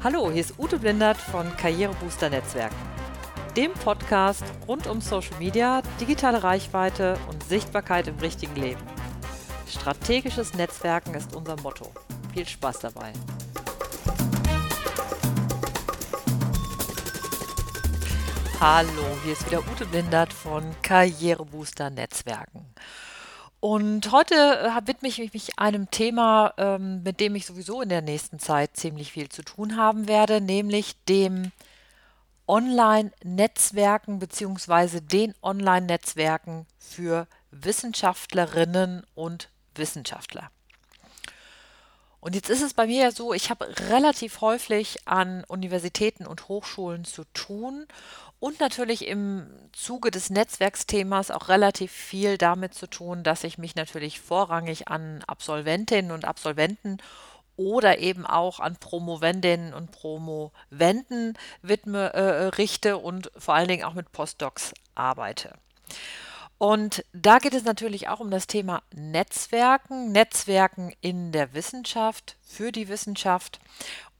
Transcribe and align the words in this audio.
Hallo, 0.00 0.30
hier 0.30 0.42
ist 0.42 0.56
Ute 0.60 0.78
Blindert 0.78 1.16
von 1.16 1.56
Karrierebooster 1.56 2.30
Netzwerken, 2.30 2.76
dem 3.56 3.72
Podcast 3.72 4.44
rund 4.68 4.86
um 4.86 5.00
Social 5.00 5.36
Media, 5.40 5.82
digitale 6.00 6.44
Reichweite 6.44 7.18
und 7.28 7.42
Sichtbarkeit 7.42 8.06
im 8.06 8.16
richtigen 8.20 8.54
Leben. 8.54 8.80
Strategisches 9.66 10.54
Netzwerken 10.54 11.14
ist 11.14 11.34
unser 11.34 11.60
Motto. 11.62 11.90
Viel 12.32 12.46
Spaß 12.46 12.78
dabei. 12.78 13.12
Hallo, 18.60 18.88
hier 19.24 19.32
ist 19.32 19.46
wieder 19.46 19.64
Ute 19.68 19.84
Blindert 19.86 20.32
von 20.32 20.62
Karrierebooster 20.82 21.90
Netzwerken. 21.90 22.72
Und 23.60 24.12
heute 24.12 24.34
äh, 24.34 24.86
widme 24.86 25.08
ich 25.08 25.18
mich 25.32 25.58
einem 25.58 25.90
Thema, 25.90 26.54
ähm, 26.58 27.02
mit 27.02 27.18
dem 27.18 27.34
ich 27.34 27.44
sowieso 27.44 27.82
in 27.82 27.88
der 27.88 28.02
nächsten 28.02 28.38
Zeit 28.38 28.76
ziemlich 28.76 29.10
viel 29.12 29.28
zu 29.28 29.42
tun 29.42 29.76
haben 29.76 30.06
werde, 30.06 30.40
nämlich 30.40 30.96
dem 31.06 31.50
Online-Netzwerken 32.46 34.20
bzw. 34.20 35.00
den 35.00 35.34
Online-Netzwerken 35.42 36.66
für 36.78 37.26
Wissenschaftlerinnen 37.50 39.04
und 39.14 39.50
Wissenschaftler. 39.74 40.50
Und 42.20 42.34
jetzt 42.34 42.50
ist 42.50 42.62
es 42.62 42.74
bei 42.74 42.86
mir 42.86 43.04
ja 43.04 43.10
so, 43.12 43.32
ich 43.32 43.48
habe 43.48 43.68
relativ 43.90 44.40
häufig 44.40 45.06
an 45.06 45.44
Universitäten 45.44 46.26
und 46.26 46.48
Hochschulen 46.48 47.04
zu 47.04 47.24
tun 47.32 47.86
und 48.40 48.60
natürlich 48.60 49.06
im 49.06 49.46
Zuge 49.72 50.10
des 50.10 50.30
Netzwerksthemas 50.30 51.30
auch 51.30 51.48
relativ 51.48 51.92
viel 51.92 52.38
damit 52.38 52.74
zu 52.74 52.88
tun, 52.88 53.22
dass 53.22 53.44
ich 53.44 53.58
mich 53.58 53.76
natürlich 53.76 54.20
vorrangig 54.20 54.88
an 54.88 55.22
Absolventinnen 55.26 56.10
und 56.10 56.24
Absolventen 56.24 56.98
oder 57.56 57.98
eben 57.98 58.24
auch 58.24 58.60
an 58.60 58.76
Promovendinnen 58.76 59.74
und 59.74 59.90
Promovenden 59.90 61.36
widme, 61.62 62.14
äh, 62.14 62.46
richte 62.56 62.98
und 62.98 63.32
vor 63.36 63.54
allen 63.54 63.68
Dingen 63.68 63.84
auch 63.84 63.94
mit 63.94 64.12
Postdocs 64.12 64.72
arbeite. 64.94 65.54
Und 66.58 67.04
da 67.12 67.38
geht 67.38 67.54
es 67.54 67.64
natürlich 67.64 68.08
auch 68.08 68.20
um 68.20 68.30
das 68.30 68.48
Thema 68.48 68.82
Netzwerken, 68.92 70.10
Netzwerken 70.10 70.92
in 71.00 71.30
der 71.30 71.54
Wissenschaft, 71.54 72.36
für 72.42 72.72
die 72.72 72.88
Wissenschaft 72.88 73.60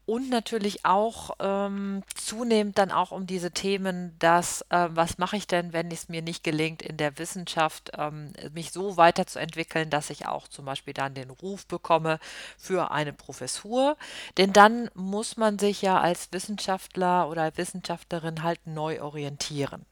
und 0.08 0.31
natürlich 0.31 0.86
auch 0.86 1.33
ähm, 1.39 2.03
zunehmend 2.14 2.78
dann 2.78 2.92
auch 2.92 3.11
um 3.11 3.27
diese 3.27 3.50
Themen, 3.50 4.16
dass 4.19 4.62
äh, 4.70 4.89
was 4.91 5.19
mache 5.19 5.36
ich 5.36 5.47
denn, 5.47 5.75
wenn 5.75 5.91
es 5.91 6.09
mir 6.09 6.22
nicht 6.22 6.42
gelingt, 6.42 6.81
in 6.81 6.97
der 6.97 7.19
Wissenschaft 7.19 7.91
ähm, 7.98 8.33
mich 8.55 8.72
so 8.72 8.97
weiterzuentwickeln, 8.97 9.91
dass 9.91 10.09
ich 10.09 10.27
auch 10.27 10.48
zum 10.48 10.64
Beispiel 10.64 10.94
dann 10.94 11.12
den 11.12 11.28
Ruf 11.28 11.66
bekomme 11.66 12.20
für 12.56 12.91
eine 12.91 13.12
Professur. 13.12 13.98
Denn 14.39 14.55
dann 14.55 14.89
muss 14.94 15.36
man 15.36 15.59
sich 15.59 15.83
ja 15.83 16.00
als 16.00 16.33
Wissenschaftler 16.33 17.28
oder 17.28 17.55
Wissenschaftlerin 17.59 18.42
halt 18.42 18.66
neu 18.66 19.03
orientieren. 19.03 19.84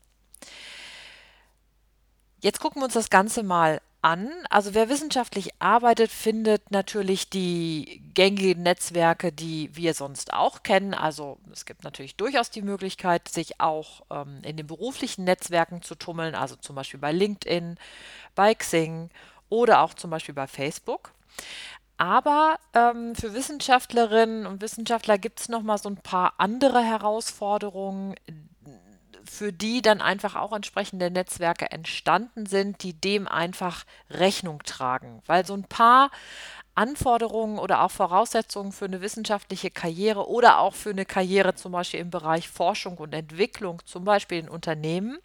Jetzt 2.41 2.61
gucken 2.61 2.81
wir 2.81 2.85
uns 2.87 2.95
das 2.95 3.11
Ganze 3.11 3.43
mal 3.43 3.81
an. 4.03 4.31
Also 4.51 4.75
wer 4.75 4.89
wissenschaftlich 4.89 5.51
arbeitet, 5.59 6.13
findet 6.13 6.71
natürlich 6.71 7.29
die 7.29 8.03
gängigen 8.15 8.63
Netzwerke, 8.63 9.33
die 9.33 9.75
wir 9.75 9.95
sonst 9.95 10.33
auch 10.33 10.63
kennen. 10.63 10.95
Also 10.95 11.39
es 11.53 11.65
gibt 11.65 11.83
natürlich 11.83 12.15
durchaus 12.15 12.51
die 12.51 12.63
Möglichkeit, 12.63 13.29
sich 13.29 13.61
auch 13.61 14.03
ähm, 14.11 14.41
in 14.43 14.57
den 14.57 14.67
beruflichen 14.67 15.25
Netzwerken 15.25 15.83
zu 15.83 15.97
tummeln, 15.97 16.35
also 16.35 16.55
zum 16.57 16.77
Beispiel 16.77 17.01
bei 17.01 17.11
LinkedIn, 17.11 17.79
bei 18.37 18.55
Xing 18.55 19.11
oder 19.49 19.81
auch 19.81 19.95
zum 19.95 20.11
Beispiel 20.11 20.35
bei 20.35 20.47
Facebook. 20.47 21.13
Aber 21.99 22.59
ähm, 22.75 23.15
für 23.15 23.35
Wissenschaftlerinnen 23.35 24.47
und 24.47 24.61
Wissenschaftler 24.61 25.19
gibt 25.19 25.41
es 25.41 25.49
noch 25.49 25.63
mal 25.63 25.79
so 25.79 25.89
ein 25.89 25.97
paar 25.97 26.35
andere 26.37 26.83
Herausforderungen, 26.83 28.15
für 29.27 29.53
die 29.53 29.83
dann 29.83 30.01
einfach 30.01 30.37
auch 30.37 30.53
entsprechende 30.53 31.11
Netzwerke 31.11 31.71
entstanden 31.71 32.47
sind, 32.47 32.83
die 32.83 32.95
dem 32.95 33.29
einfach 33.29 33.85
Rechnung 34.11 34.63
tragen. 34.65 35.23
Weil 35.27 35.45
so 35.47 35.55
ein 35.55 35.65
paar 35.65 36.11
Anforderungen 36.75 37.59
oder 37.59 37.83
auch 37.83 37.91
Voraussetzungen 37.91 38.73
für 38.73 38.85
eine 38.85 39.01
wissenschaftliche 39.01 39.71
Karriere 39.71 40.29
oder 40.29 40.59
auch 40.59 40.75
für 40.75 40.91
eine 40.91 41.07
Karriere 41.07 41.55
zum 41.55 41.73
Beispiel 41.73 42.01
im 42.01 42.11
Bereich 42.11 42.49
Forschung 42.49 42.99
und 42.99 43.15
Entwicklung, 43.15 43.81
zum 43.87 44.05
Beispiel 44.05 44.39
in 44.39 44.49
Unternehmen, 44.49 45.19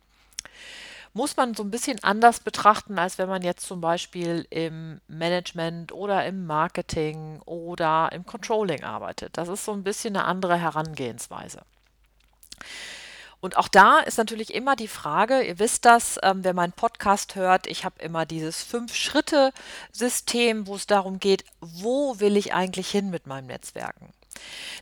muss 1.13 1.35
man 1.35 1.53
so 1.53 1.63
ein 1.63 1.71
bisschen 1.71 2.01
anders 2.03 2.39
betrachten, 2.39 2.97
als 2.97 3.17
wenn 3.17 3.27
man 3.27 3.41
jetzt 3.41 3.65
zum 3.65 3.81
Beispiel 3.81 4.47
im 4.49 5.01
Management 5.07 5.91
oder 5.91 6.25
im 6.25 6.45
Marketing 6.45 7.41
oder 7.41 8.09
im 8.13 8.25
Controlling 8.25 8.83
arbeitet. 8.83 9.37
Das 9.37 9.49
ist 9.49 9.65
so 9.65 9.73
ein 9.73 9.83
bisschen 9.83 10.15
eine 10.15 10.25
andere 10.25 10.57
Herangehensweise. 10.57 11.63
Und 13.41 13.57
auch 13.57 13.67
da 13.67 13.99
ist 13.99 14.17
natürlich 14.19 14.53
immer 14.53 14.75
die 14.75 14.87
Frage, 14.87 15.41
ihr 15.41 15.59
wisst 15.59 15.85
das, 15.85 16.19
ähm, 16.21 16.43
wer 16.43 16.53
meinen 16.53 16.73
Podcast 16.73 17.35
hört, 17.35 17.65
ich 17.67 17.83
habe 17.83 18.01
immer 18.01 18.27
dieses 18.27 18.61
Fünf-Schritte-System, 18.61 20.67
wo 20.67 20.75
es 20.75 20.85
darum 20.85 21.19
geht, 21.19 21.43
wo 21.59 22.19
will 22.19 22.37
ich 22.37 22.53
eigentlich 22.53 22.89
hin 22.89 23.09
mit 23.09 23.25
meinem 23.25 23.47
Netzwerken? 23.47 24.13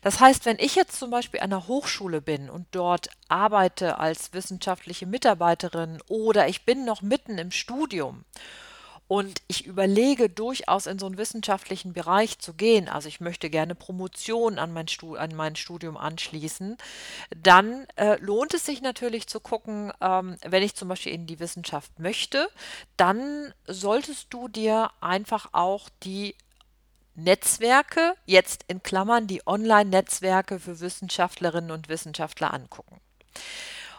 Das 0.02 0.20
heißt, 0.20 0.46
wenn 0.46 0.58
ich 0.58 0.74
jetzt 0.74 0.98
zum 0.98 1.10
Beispiel 1.10 1.40
an 1.40 1.52
einer 1.52 1.66
Hochschule 1.66 2.20
bin 2.20 2.50
und 2.50 2.66
dort 2.70 3.08
arbeite 3.28 3.98
als 3.98 4.32
wissenschaftliche 4.32 5.06
Mitarbeiterin 5.06 5.98
oder 6.08 6.48
ich 6.48 6.64
bin 6.64 6.84
noch 6.84 7.02
mitten 7.02 7.38
im 7.38 7.50
Studium 7.50 8.24
und 9.10 9.42
ich 9.48 9.66
überlege 9.66 10.30
durchaus 10.30 10.86
in 10.86 11.00
so 11.00 11.06
einen 11.06 11.18
wissenschaftlichen 11.18 11.92
Bereich 11.92 12.38
zu 12.38 12.54
gehen, 12.54 12.88
also 12.88 13.08
ich 13.08 13.18
möchte 13.18 13.50
gerne 13.50 13.74
Promotion 13.74 14.56
an 14.60 14.72
mein, 14.72 14.86
Stu 14.86 15.16
an 15.16 15.34
mein 15.34 15.56
Studium 15.56 15.96
anschließen, 15.96 16.78
dann 17.36 17.88
äh, 17.96 18.20
lohnt 18.20 18.54
es 18.54 18.64
sich 18.64 18.82
natürlich 18.82 19.26
zu 19.26 19.40
gucken, 19.40 19.92
ähm, 20.00 20.36
wenn 20.46 20.62
ich 20.62 20.76
zum 20.76 20.86
Beispiel 20.86 21.12
in 21.12 21.26
die 21.26 21.40
Wissenschaft 21.40 21.98
möchte, 21.98 22.48
dann 22.96 23.52
solltest 23.66 24.28
du 24.30 24.46
dir 24.46 24.92
einfach 25.00 25.48
auch 25.50 25.88
die 26.04 26.36
Netzwerke, 27.16 28.14
jetzt 28.26 28.64
in 28.68 28.80
Klammern 28.80 29.26
die 29.26 29.44
Online-Netzwerke 29.44 30.60
für 30.60 30.78
Wissenschaftlerinnen 30.78 31.72
und 31.72 31.88
Wissenschaftler 31.88 32.54
angucken. 32.54 33.00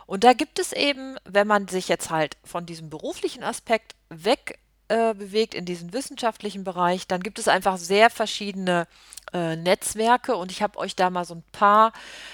Und 0.06 0.24
da 0.24 0.32
gibt 0.32 0.58
es 0.58 0.72
eben, 0.72 1.18
wenn 1.26 1.48
man 1.48 1.68
sich 1.68 1.90
jetzt 1.90 2.12
halt 2.12 2.38
von 2.46 2.66
diesem 2.66 2.90
beruflichen 2.90 3.44
Aspekt 3.44 3.96
weg 4.08 4.60
äh, 4.92 5.14
bewegt 5.14 5.54
in 5.54 5.64
diesem 5.64 5.94
wissenschaftlichen 5.94 6.66
Bereich, 6.66 7.08
dann 7.08 7.24
gibt 7.24 7.40
es 7.40 7.48
einfach 7.48 7.78
sehr 7.78 8.10
verschiedene 8.10 8.88
äh, 9.32 9.56
Netzwerke 9.56 10.36
und 10.36 10.52
ich 10.52 10.62
habe 10.62 10.78
euch 10.78 10.98
da 10.98 11.10
mal 11.10 11.24
so 11.24 11.36
ein 11.36 11.44
paar, 11.54 11.94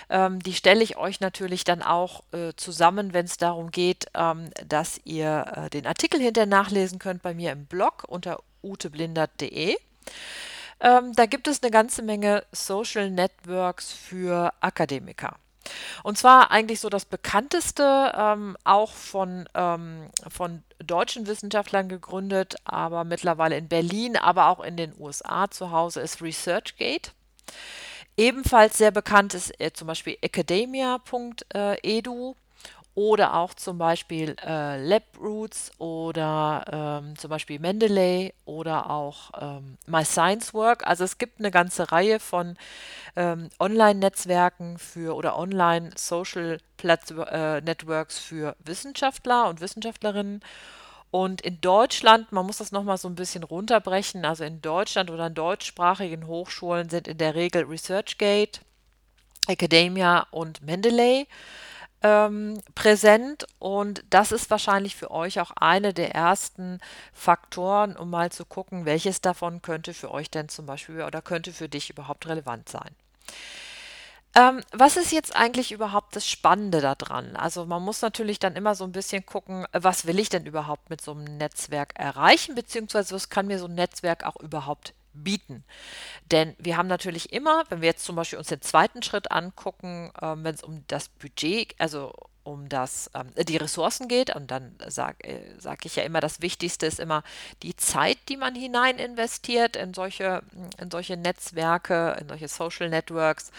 ähm, 0.10 0.42
die 0.42 0.54
stelle 0.54 0.84
ich 0.84 0.98
euch 0.98 1.20
natürlich 1.20 1.66
dann 1.66 1.84
auch 1.84 2.24
äh, 2.32 2.54
zusammen, 2.56 3.14
wenn 3.14 3.26
es 3.26 3.38
darum 3.38 3.70
geht, 3.70 4.08
ähm, 4.16 4.50
dass 4.66 5.00
ihr 5.04 5.46
äh, 5.56 5.70
den 5.70 5.86
Artikel 5.86 6.20
hinterher 6.20 6.48
nachlesen 6.48 6.98
könnt 6.98 7.22
bei 7.22 7.36
mir 7.36 7.52
im 7.52 7.68
Blog 7.68 8.06
unter 8.08 8.42
uteblindert.de. 8.64 9.78
Ähm, 10.80 11.14
da 11.14 11.26
gibt 11.28 11.48
es 11.48 11.62
eine 11.62 11.70
ganze 11.70 12.02
Menge 12.02 12.44
Social 12.52 13.12
Networks 13.12 13.94
für 13.94 14.52
Akademiker. 14.62 15.36
Und 16.04 16.18
zwar 16.18 16.52
eigentlich 16.52 16.80
so 16.80 16.90
das 16.90 17.06
bekannteste, 17.06 18.14
ähm, 18.16 18.58
auch 18.64 18.94
von, 18.94 19.48
ähm, 19.54 20.10
von 20.30 20.64
deutschen 20.80 21.28
Wissenschaftlern 21.28 21.90
gegründet, 21.90 22.56
aber 22.66 23.04
mittlerweile 23.04 23.58
in 23.58 23.68
Berlin, 23.68 24.18
aber 24.18 24.48
auch 24.48 24.60
in 24.60 24.78
den 24.78 24.94
USA 25.00 25.50
zu 25.50 25.72
Hause, 25.72 26.02
ist 26.02 26.22
ResearchGate. 26.22 27.12
Ebenfalls 28.18 28.78
sehr 28.78 28.92
bekannt 28.92 29.34
ist 29.34 29.60
äh, 29.60 29.74
zum 29.74 29.88
Beispiel 29.88 30.18
academia.edu 30.22 32.36
oder 32.98 33.36
auch 33.36 33.54
zum 33.54 33.78
Beispiel 33.78 34.36
äh, 34.44 34.84
LabRoots 34.84 35.70
oder 35.78 36.66
ähm, 37.04 37.16
zum 37.16 37.30
Beispiel 37.30 37.60
Mendeley 37.60 38.34
oder 38.46 38.90
auch 38.90 39.30
ähm, 39.40 39.78
My 39.86 40.04
Science 40.04 40.52
Work. 40.56 40.88
Also 40.88 41.04
es 41.04 41.20
gibt 41.20 41.38
eine 41.38 41.52
ganze 41.52 41.92
Reihe 41.92 42.20
von 42.20 42.58
ähm, 43.16 43.50
Online-Netzwerken 43.60 44.80
für 44.80 45.16
oder 45.16 45.38
Online-Social 45.38 46.58
äh, 46.82 47.62
für 48.10 48.56
Wissenschaftler 48.66 49.48
und 49.48 49.62
Wissenschaftlerinnen. 49.62 50.42
Und 51.12 51.42
in 51.42 51.62
Deutschland, 51.62 52.32
man 52.32 52.48
muss 52.48 52.58
das 52.58 52.72
nochmal 52.72 52.98
so 52.98 53.08
ein 53.08 53.16
bisschen 53.16 53.44
runterbrechen, 53.44 54.26
also 54.26 54.44
in 54.44 54.60
Deutschland 54.60 55.12
oder 55.12 55.28
in 55.28 55.36
deutschsprachigen 55.36 56.26
Hochschulen 56.26 56.90
sind 56.90 57.08
in 57.08 57.20
der 57.20 57.36
Regel 57.36 57.66
ResearchGate, 57.66 58.62
Academia 59.48 60.26
und 60.32 60.64
Mendeley 60.64 61.28
ähm, 62.04 62.60
präsent 62.76 63.48
und 63.60 64.04
das 64.10 64.32
ist 64.32 64.50
wahrscheinlich 64.50 64.96
für 64.96 65.12
euch 65.12 65.40
auch 65.40 65.52
eine 65.52 65.94
der 65.94 66.14
ersten 66.14 66.80
Faktoren, 67.14 67.96
um 67.96 68.10
mal 68.10 68.32
zu 68.32 68.46
gucken, 68.46 68.86
welches 68.86 69.22
davon 69.22 69.62
könnte 69.62 69.94
für 69.94 70.12
euch 70.12 70.30
denn 70.30 70.50
zum 70.50 70.66
Beispiel 70.66 71.02
oder 71.02 71.22
könnte 71.22 71.54
für 71.54 71.70
dich 71.70 71.90
überhaupt 71.90 72.28
relevant 72.28 72.70
sein. 72.70 72.96
Ähm, 74.36 74.62
was 74.72 74.98
ist 74.98 75.12
jetzt 75.12 75.36
eigentlich 75.36 75.72
überhaupt 75.72 76.16
das 76.16 76.28
Spannende 76.28 76.80
daran? 76.80 77.36
Also 77.36 77.66
man 77.66 77.82
muss 77.82 78.04
natürlich 78.04 78.38
dann 78.38 78.56
immer 78.56 78.76
so 78.76 78.84
ein 78.84 78.92
bisschen 78.92 79.26
gucken, 79.26 79.66
was 79.72 80.06
will 80.06 80.20
ich 80.20 80.30
denn 80.30 80.46
überhaupt 80.46 80.92
mit 80.92 81.02
so 81.02 81.12
einem 81.12 81.38
Netzwerk 81.38 81.94
erreichen, 81.96 82.54
beziehungsweise 82.54 83.16
was 83.16 83.30
kann 83.30 83.48
mir 83.48 83.58
so 83.58 83.66
ein 83.66 83.74
Netzwerk 83.74 84.24
auch 84.24 84.36
überhaupt 84.36 84.94
bieten. 85.24 85.64
Denn 86.32 86.56
wir 86.60 86.78
haben 86.78 86.88
natürlich 86.88 87.34
immer, 87.34 87.64
wenn 87.70 87.82
wir 87.82 87.88
jetzt 87.88 88.06
zum 88.06 88.16
Beispiel 88.16 88.40
uns 88.40 88.48
den 88.48 88.62
zweiten 88.62 89.04
Schritt 89.04 89.32
angucken, 89.32 90.12
äh, 90.22 90.36
wenn 90.38 90.56
es 90.56 90.64
um 90.64 90.84
das 90.88 91.10
Budget, 91.10 91.76
also 91.80 92.14
um 92.48 92.70
das, 92.70 93.12
ähm, 93.14 93.28
die 93.46 93.58
Ressourcen 93.58 94.08
geht, 94.08 94.34
und 94.34 94.50
dann 94.50 94.76
sage 94.88 95.28
äh, 95.28 95.60
sag 95.60 95.86
ich 95.86 95.98
ja 95.98 96.04
immer, 96.04 96.22
das 96.22 96.42
Wichtigste 96.42 96.86
ist 96.86 97.00
immer 97.00 97.24
die 97.62 97.76
Zeit, 97.76 98.18
die 98.30 98.38
man 98.38 98.56
hinein 98.56 98.98
investiert 99.00 99.76
in 99.76 99.94
solche, 99.94 100.42
in 100.80 100.90
solche 100.90 101.18
Netzwerke, 101.18 102.16
in 102.22 102.30
solche 102.30 102.48
Social 102.48 102.90
Networks, 102.90 103.52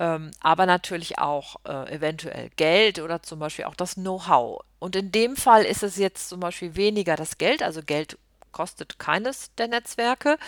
ähm, 0.00 0.32
aber 0.40 0.66
natürlich 0.66 1.18
auch 1.18 1.56
äh, 1.64 1.94
eventuell 1.94 2.50
Geld 2.56 2.98
oder 2.98 3.22
zum 3.22 3.38
Beispiel 3.38 3.66
auch 3.66 3.76
das 3.76 3.94
Know-how. 3.94 4.64
Und 4.80 4.96
in 4.96 5.12
dem 5.12 5.36
Fall 5.36 5.64
ist 5.64 5.84
es 5.84 5.96
jetzt 5.96 6.28
zum 6.28 6.40
Beispiel 6.40 6.74
weniger 6.74 7.14
das 7.14 7.38
Geld, 7.38 7.62
also 7.62 7.82
Geld 7.82 8.18
kostet 8.54 8.98
keines 8.98 9.54
der 9.56 9.68
Netzwerke, 9.68 10.38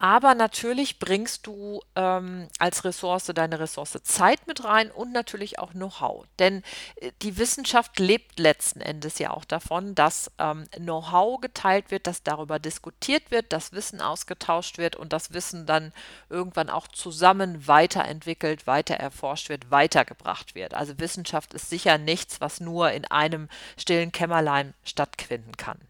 aber 0.00 0.34
natürlich 0.34 0.98
bringst 0.98 1.46
du 1.46 1.82
ähm, 1.94 2.48
als 2.58 2.84
Ressource 2.84 3.30
deine 3.34 3.60
Ressource 3.60 3.98
Zeit 4.02 4.46
mit 4.46 4.64
rein 4.64 4.90
und 4.90 5.12
natürlich 5.12 5.58
auch 5.58 5.72
Know-how. 5.72 6.24
Denn 6.38 6.62
äh, 6.96 7.12
die 7.20 7.36
Wissenschaft 7.36 7.98
lebt 7.98 8.38
letzten 8.38 8.80
Endes 8.80 9.18
ja 9.18 9.30
auch 9.30 9.44
davon, 9.44 9.94
dass 9.94 10.30
ähm, 10.38 10.64
Know-how 10.74 11.42
geteilt 11.42 11.90
wird, 11.90 12.06
dass 12.06 12.22
darüber 12.22 12.58
diskutiert 12.58 13.30
wird, 13.30 13.52
dass 13.52 13.72
Wissen 13.72 14.00
ausgetauscht 14.00 14.78
wird 14.78 14.96
und 14.96 15.12
das 15.12 15.34
Wissen 15.34 15.66
dann 15.66 15.92
irgendwann 16.30 16.70
auch 16.70 16.88
zusammen 16.88 17.68
weiterentwickelt, 17.68 18.66
weiter 18.66 18.94
erforscht 18.94 19.50
wird, 19.50 19.70
weitergebracht 19.70 20.54
wird. 20.54 20.72
Also 20.72 20.98
Wissenschaft 20.98 21.52
ist 21.52 21.68
sicher 21.68 21.98
nichts, 21.98 22.40
was 22.40 22.58
nur 22.58 22.90
in 22.92 23.04
einem 23.04 23.50
stillen 23.76 24.12
Kämmerlein 24.12 24.72
stattfinden 24.82 25.58
kann. 25.58 25.89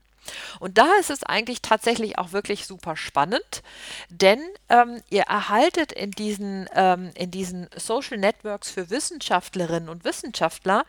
Und 0.59 0.79
da 0.79 0.89
ist 0.99 1.11
es 1.11 1.23
eigentlich 1.23 1.63
tatsächlich 1.63 2.19
auch 2.19 2.33
wirklich 2.33 2.67
super 2.67 2.97
spannend, 2.97 3.63
denn 4.09 4.41
ähm, 4.69 5.03
ihr 5.11 5.23
erhaltet 5.23 5.93
in 5.93 6.11
diesen, 6.11 6.69
ähm, 6.75 7.11
in 7.15 7.31
diesen 7.31 7.69
Social 7.77 8.19
Networks 8.19 8.71
für 8.71 8.91
Wissenschaftlerinnen 8.91 9.89
und 9.89 10.05
Wissenschaftler 10.05 10.85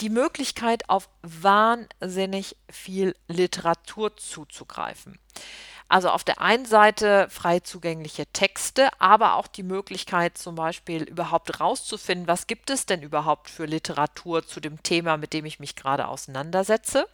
die 0.00 0.10
Möglichkeit, 0.10 0.88
auf 0.88 1.08
wahnsinnig 1.22 2.56
viel 2.70 3.14
Literatur 3.28 4.16
zuzugreifen. 4.16 5.18
Also 5.88 6.08
auf 6.10 6.24
der 6.24 6.40
einen 6.40 6.64
Seite 6.64 7.28
frei 7.30 7.60
zugängliche 7.60 8.26
Texte, 8.26 8.88
aber 9.00 9.34
auch 9.34 9.46
die 9.46 9.62
Möglichkeit 9.62 10.38
zum 10.38 10.54
Beispiel 10.54 11.02
überhaupt 11.02 11.60
rauszufinden, 11.60 12.26
was 12.26 12.46
gibt 12.46 12.70
es 12.70 12.86
denn 12.86 13.02
überhaupt 13.02 13.50
für 13.50 13.66
Literatur 13.66 14.46
zu 14.46 14.60
dem 14.60 14.82
Thema, 14.82 15.16
mit 15.18 15.32
dem 15.32 15.44
ich 15.44 15.60
mich 15.60 15.76
gerade 15.76 16.08
auseinandersetze. 16.08 17.06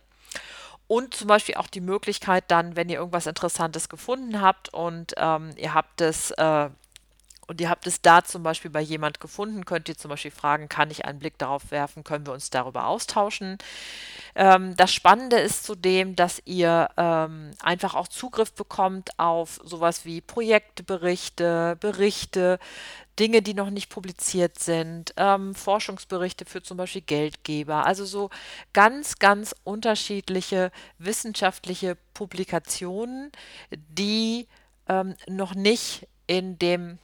Und 0.91 1.15
zum 1.15 1.29
Beispiel 1.29 1.55
auch 1.55 1.69
die 1.69 1.81
Möglichkeit 1.81 2.43
dann, 2.49 2.75
wenn 2.75 2.89
ihr 2.89 2.99
irgendwas 2.99 3.29
Interessantes 3.29 3.89
gefunden 3.89 4.41
habt 4.41 4.75
und 4.75 5.15
ähm, 5.19 5.51
ihr 5.57 5.73
habt 5.73 6.01
es 6.01 6.33
äh, 6.33 6.69
und 7.51 7.61
ihr 7.61 7.69
habt 7.69 7.89
es 7.89 8.01
da 8.01 8.23
zum 8.23 8.45
Beispiel 8.45 8.71
bei 8.71 8.81
jemand 8.81 9.19
gefunden, 9.19 9.65
könnt 9.65 9.89
ihr 9.89 9.97
zum 9.97 10.09
Beispiel 10.09 10.31
fragen, 10.31 10.69
kann 10.69 10.89
ich 10.89 11.05
einen 11.05 11.19
Blick 11.19 11.37
darauf 11.37 11.73
werfen, 11.73 12.05
können 12.05 12.25
wir 12.25 12.33
uns 12.33 12.51
darüber 12.51 12.87
austauschen. 12.87 13.59
Ähm, 14.37 14.77
das 14.77 14.95
Spannende 14.95 15.37
ist 15.37 15.65
zudem, 15.65 16.15
dass 16.15 16.41
ihr 16.45 16.89
ähm, 16.97 17.51
einfach 17.59 17.97
auch 17.97 18.07
Zugriff 18.07 18.53
bekommt 18.53 19.19
auf 19.19 19.59
sowas 19.65 20.05
wie 20.05 20.21
Projektberichte, 20.21 21.77
Berichte, 21.81 22.61
Dinge, 23.19 23.43
die 23.43 23.55
noch 23.55 23.71
nicht 23.71 23.91
publiziert 23.91 24.61
sind, 24.61 25.13
ähm, 25.17 25.57
Forschungsberichte 25.57 26.45
für 26.45 26.63
zum 26.63 26.77
Beispiel 26.77 27.03
Geldgeber, 27.03 27.85
also 27.85 28.05
so 28.05 28.31
ganz, 28.73 29.19
ganz 29.19 29.57
unterschiedliche 29.65 30.71
wissenschaftliche 30.99 31.97
Publikationen, 32.15 33.33
die 33.73 34.47
ähm, 34.89 35.17
noch 35.27 35.57
nicht 35.57 36.07
in 36.29 36.57
dem 36.57 37.01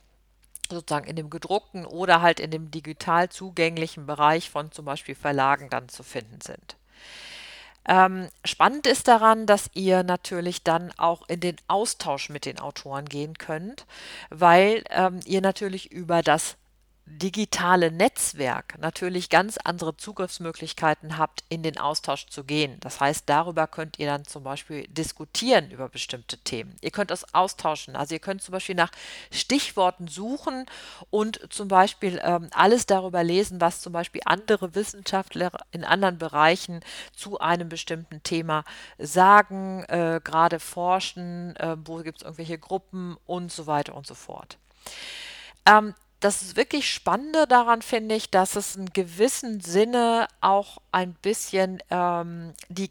sozusagen 0.75 1.07
in 1.07 1.17
dem 1.17 1.31
gedruckten 1.31 1.87
oder 1.87 2.23
halt 2.23 2.41
in 2.41 2.51
dem 2.51 2.71
digital 2.71 3.29
zugänglichen 3.29 4.07
Bereich 4.07 4.51
von 4.51 4.73
zum 4.73 4.85
Beispiel 4.85 5.15
Verlagen 5.15 5.71
dann 5.71 5.89
zu 5.89 6.03
finden 6.03 6.41
sind. 6.41 6.77
Ähm, 7.89 8.29
spannend 8.45 8.87
ist 8.87 9.07
daran, 9.07 9.47
dass 9.47 9.71
ihr 9.75 10.03
natürlich 10.03 10.65
dann 10.65 10.93
auch 10.97 11.29
in 11.29 11.41
den 11.41 11.57
Austausch 11.69 12.31
mit 12.31 12.45
den 12.45 12.59
Autoren 12.59 13.05
gehen 13.05 13.39
könnt, 13.39 13.87
weil 14.29 14.83
ähm, 14.91 15.21
ihr 15.25 15.41
natürlich 15.41 15.93
über 15.93 16.23
das 16.23 16.57
digitale 17.07 17.93
Netzwerk 17.93 18.79
natürlich 18.81 19.31
ganz 19.31 19.59
andere 19.59 19.97
Zugriffsmöglichkeiten 19.97 21.17
habt, 21.17 21.45
in 21.49 21.63
den 21.63 21.79
Austausch 21.79 22.27
zu 22.27 22.43
gehen. 22.43 22.79
Das 22.81 23.01
heißt, 23.01 23.29
darüber 23.29 23.69
könnt 23.69 24.01
ihr 24.01 24.07
dann 24.07 24.25
zum 24.25 24.43
Beispiel 24.43 24.87
diskutieren 24.89 25.71
über 25.71 25.89
bestimmte 25.89 26.37
Themen. 26.39 26.77
Ihr 26.81 26.91
könnt 26.91 27.13
es 27.13 27.33
austauschen. 27.33 27.95
Also 27.95 28.15
ihr 28.15 28.19
könnt 28.19 28.43
zum 28.43 28.53
Beispiel 28.53 28.75
nach 28.75 28.91
Stichworten 29.31 30.09
suchen 30.09 30.67
und 31.11 31.41
zum 31.53 31.69
Beispiel 31.69 32.21
ähm, 32.25 32.49
alles 32.51 32.87
darüber 32.87 33.23
lesen, 33.23 33.61
was 33.61 33.81
zum 33.81 33.93
Beispiel 33.93 34.23
andere 34.25 34.75
Wissenschaftler 34.75 35.53
in 35.71 35.85
anderen 35.85 36.19
Bereichen 36.19 36.81
zu 37.15 37.39
einem 37.39 37.69
bestimmten 37.69 38.23
Thema 38.25 38.65
sagen, 38.99 39.85
äh, 39.85 40.21
gerade 40.23 40.59
forschen, 40.59 41.55
äh, 41.57 41.77
wo 41.85 41.99
gibt 41.99 42.19
es 42.19 42.25
irgendwelche 42.25 42.59
Gruppen 42.59 43.17
und 43.27 43.53
so 43.53 43.69
weiter 43.69 43.95
und 43.95 44.09
so 44.09 44.15
fort. 44.15 44.59
Ähm, 45.67 45.95
das 46.21 46.57
wirklich 46.57 46.91
Spannende 46.91 47.47
daran 47.47 47.83
finde 47.83 48.15
ich, 48.15 48.31
dass 48.31 48.57
es 48.57 48.77
in 48.77 48.87
gewissem 48.93 49.61
Sinne 49.61 50.29
auch 50.41 50.79
ein 50.93 51.15
bisschen 51.15 51.83
ähm, 51.91 52.55
die 52.69 52.91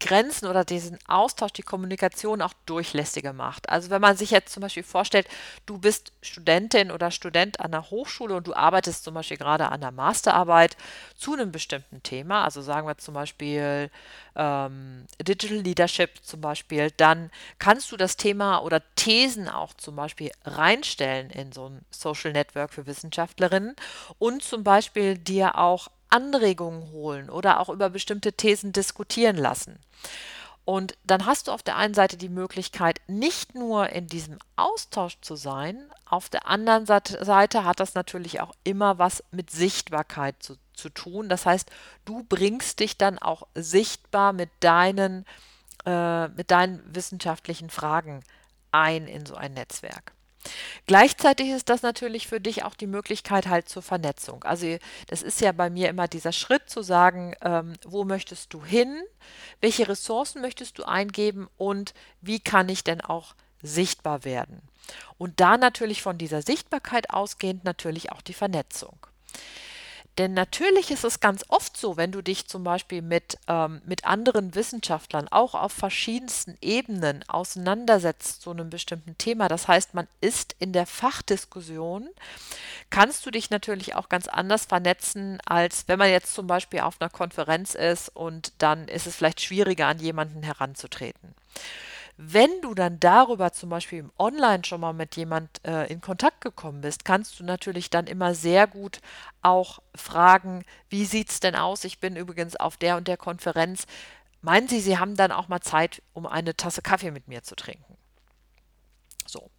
Grenzen 0.00 0.46
oder 0.46 0.64
diesen 0.64 0.98
Austausch, 1.06 1.52
die 1.52 1.62
Kommunikation 1.62 2.42
auch 2.42 2.52
durchlässiger 2.66 3.32
macht. 3.32 3.68
Also 3.68 3.90
wenn 3.90 4.00
man 4.00 4.16
sich 4.16 4.30
jetzt 4.30 4.52
zum 4.52 4.60
Beispiel 4.60 4.82
vorstellt, 4.82 5.26
du 5.66 5.78
bist 5.78 6.12
Studentin 6.20 6.90
oder 6.90 7.10
Student 7.10 7.60
an 7.60 7.72
der 7.72 7.90
Hochschule 7.90 8.34
und 8.34 8.46
du 8.46 8.54
arbeitest 8.54 9.04
zum 9.04 9.14
Beispiel 9.14 9.36
gerade 9.36 9.70
an 9.70 9.80
der 9.80 9.92
Masterarbeit 9.92 10.76
zu 11.16 11.32
einem 11.32 11.52
bestimmten 11.52 12.02
Thema, 12.02 12.44
also 12.44 12.60
sagen 12.60 12.86
wir 12.86 12.98
zum 12.98 13.14
Beispiel 13.14 13.90
ähm, 14.36 15.06
Digital 15.22 15.58
Leadership 15.58 16.10
zum 16.22 16.40
Beispiel, 16.40 16.90
dann 16.96 17.30
kannst 17.58 17.90
du 17.92 17.96
das 17.96 18.16
Thema 18.16 18.58
oder 18.58 18.82
Thesen 18.96 19.48
auch 19.48 19.74
zum 19.74 19.96
Beispiel 19.96 20.30
reinstellen 20.44 21.30
in 21.30 21.52
so 21.52 21.68
ein 21.68 21.84
Social 21.90 22.32
Network 22.32 22.74
für 22.74 22.86
Wissenschaftlerinnen 22.86 23.74
und 24.18 24.42
zum 24.42 24.64
Beispiel 24.64 25.16
dir 25.16 25.56
auch 25.56 25.88
Anregungen 26.14 26.92
holen 26.92 27.28
oder 27.28 27.58
auch 27.58 27.68
über 27.68 27.90
bestimmte 27.90 28.32
Thesen 28.32 28.72
diskutieren 28.72 29.36
lassen. 29.36 29.80
Und 30.64 30.96
dann 31.04 31.26
hast 31.26 31.48
du 31.48 31.52
auf 31.52 31.62
der 31.62 31.76
einen 31.76 31.92
Seite 31.92 32.16
die 32.16 32.28
Möglichkeit, 32.30 33.00
nicht 33.08 33.54
nur 33.54 33.90
in 33.90 34.06
diesem 34.06 34.38
Austausch 34.56 35.18
zu 35.20 35.34
sein, 35.34 35.76
auf 36.06 36.28
der 36.28 36.46
anderen 36.46 36.86
Seite 36.86 37.64
hat 37.64 37.80
das 37.80 37.94
natürlich 37.94 38.40
auch 38.40 38.54
immer 38.62 38.98
was 38.98 39.24
mit 39.32 39.50
Sichtbarkeit 39.50 40.36
zu, 40.38 40.56
zu 40.72 40.88
tun. 40.88 41.28
Das 41.28 41.44
heißt, 41.44 41.68
du 42.04 42.22
bringst 42.22 42.78
dich 42.78 42.96
dann 42.96 43.18
auch 43.18 43.48
sichtbar 43.54 44.32
mit 44.32 44.48
deinen, 44.60 45.26
äh, 45.84 46.28
mit 46.28 46.52
deinen 46.52 46.82
wissenschaftlichen 46.94 47.68
Fragen 47.68 48.22
ein 48.70 49.08
in 49.08 49.26
so 49.26 49.34
ein 49.34 49.54
Netzwerk. 49.54 50.12
Gleichzeitig 50.86 51.48
ist 51.48 51.68
das 51.68 51.82
natürlich 51.82 52.26
für 52.26 52.40
dich 52.40 52.64
auch 52.64 52.74
die 52.74 52.86
Möglichkeit 52.86 53.48
halt 53.48 53.68
zur 53.68 53.82
Vernetzung. 53.82 54.44
Also 54.44 54.76
das 55.08 55.22
ist 55.22 55.40
ja 55.40 55.52
bei 55.52 55.70
mir 55.70 55.88
immer 55.88 56.08
dieser 56.08 56.32
Schritt 56.32 56.68
zu 56.68 56.82
sagen, 56.82 57.34
ähm, 57.42 57.74
wo 57.84 58.04
möchtest 58.04 58.52
du 58.52 58.64
hin, 58.64 59.02
welche 59.60 59.88
Ressourcen 59.88 60.42
möchtest 60.42 60.78
du 60.78 60.84
eingeben 60.84 61.48
und 61.56 61.94
wie 62.20 62.40
kann 62.40 62.68
ich 62.68 62.84
denn 62.84 63.00
auch 63.00 63.34
sichtbar 63.62 64.24
werden. 64.24 64.60
Und 65.16 65.40
da 65.40 65.56
natürlich 65.56 66.02
von 66.02 66.18
dieser 66.18 66.42
Sichtbarkeit 66.42 67.10
ausgehend 67.10 67.64
natürlich 67.64 68.12
auch 68.12 68.20
die 68.20 68.34
Vernetzung. 68.34 69.06
Denn 70.18 70.32
natürlich 70.32 70.92
ist 70.92 71.02
es 71.02 71.18
ganz 71.18 71.44
oft 71.48 71.76
so, 71.76 71.96
wenn 71.96 72.12
du 72.12 72.22
dich 72.22 72.46
zum 72.46 72.62
Beispiel 72.62 73.02
mit, 73.02 73.36
ähm, 73.48 73.82
mit 73.84 74.04
anderen 74.04 74.54
Wissenschaftlern 74.54 75.26
auch 75.28 75.54
auf 75.54 75.72
verschiedensten 75.72 76.56
Ebenen 76.60 77.24
auseinandersetzt 77.28 78.42
zu 78.42 78.52
einem 78.52 78.70
bestimmten 78.70 79.18
Thema. 79.18 79.48
Das 79.48 79.66
heißt, 79.66 79.94
man 79.94 80.06
ist 80.20 80.54
in 80.60 80.72
der 80.72 80.86
Fachdiskussion, 80.86 82.08
kannst 82.90 83.26
du 83.26 83.32
dich 83.32 83.50
natürlich 83.50 83.96
auch 83.96 84.08
ganz 84.08 84.28
anders 84.28 84.66
vernetzen, 84.66 85.40
als 85.46 85.88
wenn 85.88 85.98
man 85.98 86.10
jetzt 86.10 86.34
zum 86.34 86.46
Beispiel 86.46 86.80
auf 86.80 87.00
einer 87.00 87.10
Konferenz 87.10 87.74
ist 87.74 88.08
und 88.14 88.52
dann 88.58 88.86
ist 88.86 89.08
es 89.08 89.16
vielleicht 89.16 89.40
schwieriger, 89.40 89.88
an 89.88 89.98
jemanden 89.98 90.44
heranzutreten. 90.44 91.34
Wenn 92.16 92.60
du 92.60 92.74
dann 92.74 93.00
darüber 93.00 93.52
zum 93.52 93.70
Beispiel 93.70 93.98
im 93.98 94.12
Online 94.18 94.64
schon 94.64 94.80
mal 94.80 94.92
mit 94.92 95.16
jemand 95.16 95.64
äh, 95.66 95.86
in 95.92 96.00
Kontakt 96.00 96.40
gekommen 96.40 96.80
bist, 96.80 97.04
kannst 97.04 97.40
du 97.40 97.44
natürlich 97.44 97.90
dann 97.90 98.06
immer 98.06 98.34
sehr 98.34 98.68
gut 98.68 99.00
auch 99.42 99.80
fragen, 99.96 100.64
wie 100.88 101.06
sieht 101.06 101.30
es 101.30 101.40
denn 101.40 101.56
aus? 101.56 101.82
Ich 101.82 101.98
bin 101.98 102.14
übrigens 102.14 102.54
auf 102.54 102.76
der 102.76 102.96
und 102.96 103.08
der 103.08 103.16
Konferenz. 103.16 103.86
Meinen 104.42 104.68
Sie, 104.68 104.80
Sie 104.80 104.98
haben 104.98 105.16
dann 105.16 105.32
auch 105.32 105.48
mal 105.48 105.60
Zeit, 105.60 106.02
um 106.12 106.26
eine 106.26 106.56
Tasse 106.56 106.82
Kaffee 106.82 107.10
mit 107.10 107.26
mir 107.26 107.42
zu 107.42 107.56
trinken? 107.56 107.96
So. 109.26 109.50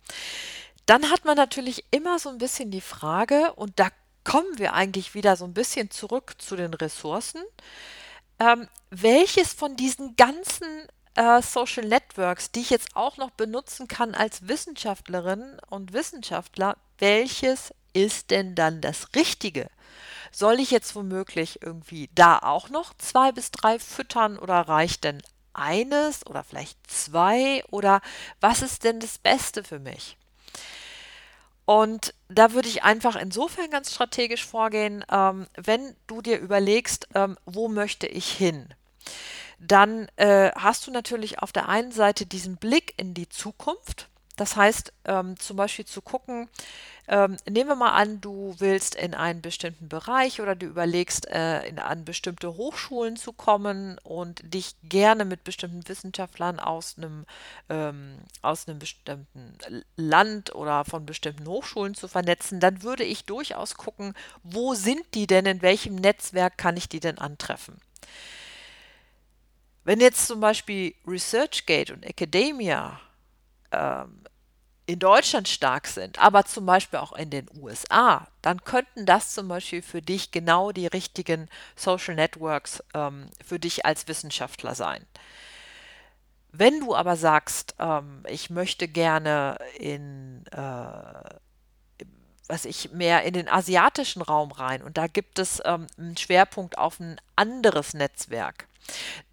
Dann 0.85 1.09
hat 1.09 1.25
man 1.25 1.35
natürlich 1.35 1.83
immer 1.91 2.19
so 2.19 2.29
ein 2.29 2.37
bisschen 2.37 2.71
die 2.71 2.81
Frage, 2.81 3.53
und 3.55 3.79
da 3.79 3.89
kommen 4.23 4.57
wir 4.57 4.73
eigentlich 4.73 5.13
wieder 5.13 5.35
so 5.35 5.45
ein 5.45 5.53
bisschen 5.53 5.91
zurück 5.91 6.35
zu 6.37 6.55
den 6.55 6.73
Ressourcen. 6.73 7.41
Ähm, 8.39 8.67
welches 8.91 9.53
von 9.53 9.75
diesen 9.75 10.15
ganzen 10.15 10.67
äh, 11.15 11.41
Social 11.41 11.87
Networks, 11.87 12.51
die 12.51 12.61
ich 12.61 12.69
jetzt 12.69 12.95
auch 12.95 13.17
noch 13.17 13.31
benutzen 13.31 13.87
kann 13.87 14.13
als 14.13 14.47
Wissenschaftlerin 14.47 15.57
und 15.69 15.93
Wissenschaftler, 15.93 16.77
welches 16.99 17.73
ist 17.93 18.31
denn 18.31 18.55
dann 18.55 18.81
das 18.81 19.07
Richtige? 19.15 19.69
Soll 20.31 20.59
ich 20.59 20.71
jetzt 20.71 20.95
womöglich 20.95 21.61
irgendwie 21.61 22.09
da 22.13 22.39
auch 22.39 22.69
noch 22.69 22.93
zwei 22.97 23.31
bis 23.31 23.51
drei 23.51 23.79
füttern 23.79 24.37
oder 24.37 24.55
reicht 24.61 25.05
denn 25.05 25.21
eines 25.53 26.25
oder 26.27 26.43
vielleicht 26.43 26.77
zwei 26.91 27.63
oder 27.71 28.01
was 28.41 28.61
ist 28.61 28.83
denn 28.83 28.99
das 28.99 29.17
Beste 29.17 29.63
für 29.63 29.79
mich? 29.79 30.17
Und 31.63 32.13
da 32.29 32.53
würde 32.53 32.67
ich 32.67 32.83
einfach 32.83 33.15
insofern 33.15 33.71
ganz 33.71 33.91
strategisch 33.91 34.45
vorgehen, 34.45 35.03
ähm, 35.11 35.47
wenn 35.55 35.95
du 36.05 36.21
dir 36.21 36.39
überlegst, 36.39 37.07
ähm, 37.15 37.37
wo 37.45 37.69
möchte 37.69 38.05
ich 38.05 38.29
hin? 38.31 38.73
Dann 39.59 40.07
äh, 40.17 40.51
hast 40.55 40.87
du 40.87 40.91
natürlich 40.91 41.39
auf 41.39 41.51
der 41.51 41.69
einen 41.69 41.91
Seite 41.91 42.25
diesen 42.25 42.57
Blick 42.57 42.93
in 42.97 43.13
die 43.13 43.29
Zukunft. 43.29 44.09
Das 44.37 44.57
heißt, 44.57 44.91
ähm, 45.05 45.39
zum 45.39 45.55
Beispiel 45.55 45.85
zu 45.85 46.01
gucken, 46.01 46.49
ähm, 47.07 47.37
nehmen 47.47 47.69
wir 47.69 47.75
mal 47.75 47.91
an, 47.91 48.19
du 48.19 48.55
willst 48.57 48.95
in 48.95 49.13
einen 49.13 49.41
bestimmten 49.41 49.87
Bereich 49.87 50.41
oder 50.41 50.55
du 50.55 50.65
überlegst, 50.65 51.27
äh, 51.29 51.65
in, 51.67 51.77
an 51.77 52.03
bestimmte 52.03 52.55
Hochschulen 52.55 53.15
zu 53.15 53.31
kommen 53.31 53.97
und 54.03 54.41
dich 54.53 54.75
gerne 54.83 55.23
mit 55.23 55.43
bestimmten 55.43 55.87
Wissenschaftlern 55.87 56.59
aus 56.59 56.95
einem, 56.97 57.25
ähm, 57.69 58.17
aus 58.41 58.67
einem 58.67 58.79
bestimmten 58.79 59.57
Land 59.95 60.55
oder 60.55 60.83
von 60.83 61.05
bestimmten 61.05 61.47
Hochschulen 61.47 61.93
zu 61.93 62.07
vernetzen, 62.07 62.59
dann 62.59 62.81
würde 62.81 63.03
ich 63.03 63.25
durchaus 63.25 63.75
gucken, 63.75 64.15
wo 64.43 64.73
sind 64.73 65.03
die 65.13 65.27
denn, 65.27 65.45
in 65.45 65.61
welchem 65.61 65.95
Netzwerk 65.95 66.57
kann 66.57 66.75
ich 66.75 66.89
die 66.89 66.99
denn 66.99 67.19
antreffen. 67.19 67.79
Wenn 69.85 69.99
jetzt 70.01 70.25
zum 70.25 70.39
Beispiel 70.39 70.95
ResearchGate 71.07 71.93
und 71.93 72.03
Academia 72.03 72.99
ähm, 73.71 74.23
in 74.87 74.97
Deutschland 74.97 75.47
stark 75.47 75.85
sind, 75.85 76.19
aber 76.19 76.43
zum 76.45 76.65
Beispiel 76.65 76.97
auch 76.97 77.13
in 77.13 77.29
den 77.29 77.47
USA, 77.55 78.27
dann 78.41 78.63
könnten 78.63 79.05
das 79.05 79.33
zum 79.35 79.47
Beispiel 79.47 79.83
für 79.83 80.01
dich 80.01 80.31
genau 80.31 80.71
die 80.71 80.87
richtigen 80.87 81.49
Social 81.75 82.15
Networks 82.15 82.83
ähm, 82.95 83.29
für 83.45 83.59
dich 83.59 83.85
als 83.85 84.07
Wissenschaftler 84.07 84.73
sein. 84.73 85.05
Wenn 86.51 86.79
du 86.79 86.95
aber 86.95 87.15
sagst, 87.15 87.75
ähm, 87.77 88.23
ich 88.27 88.49
möchte 88.49 88.87
gerne 88.87 89.59
in, 89.77 90.45
äh, 90.47 91.35
was 92.47 92.65
ich 92.65 92.91
mehr 92.91 93.23
in 93.23 93.33
den 93.33 93.49
asiatischen 93.49 94.21
Raum 94.21 94.51
rein. 94.51 94.81
Und 94.81 94.97
da 94.97 95.07
gibt 95.07 95.39
es 95.39 95.61
ähm, 95.65 95.87
einen 95.97 96.17
Schwerpunkt 96.17 96.77
auf 96.77 96.99
ein 96.99 97.19
anderes 97.35 97.93
Netzwerk, 97.93 98.67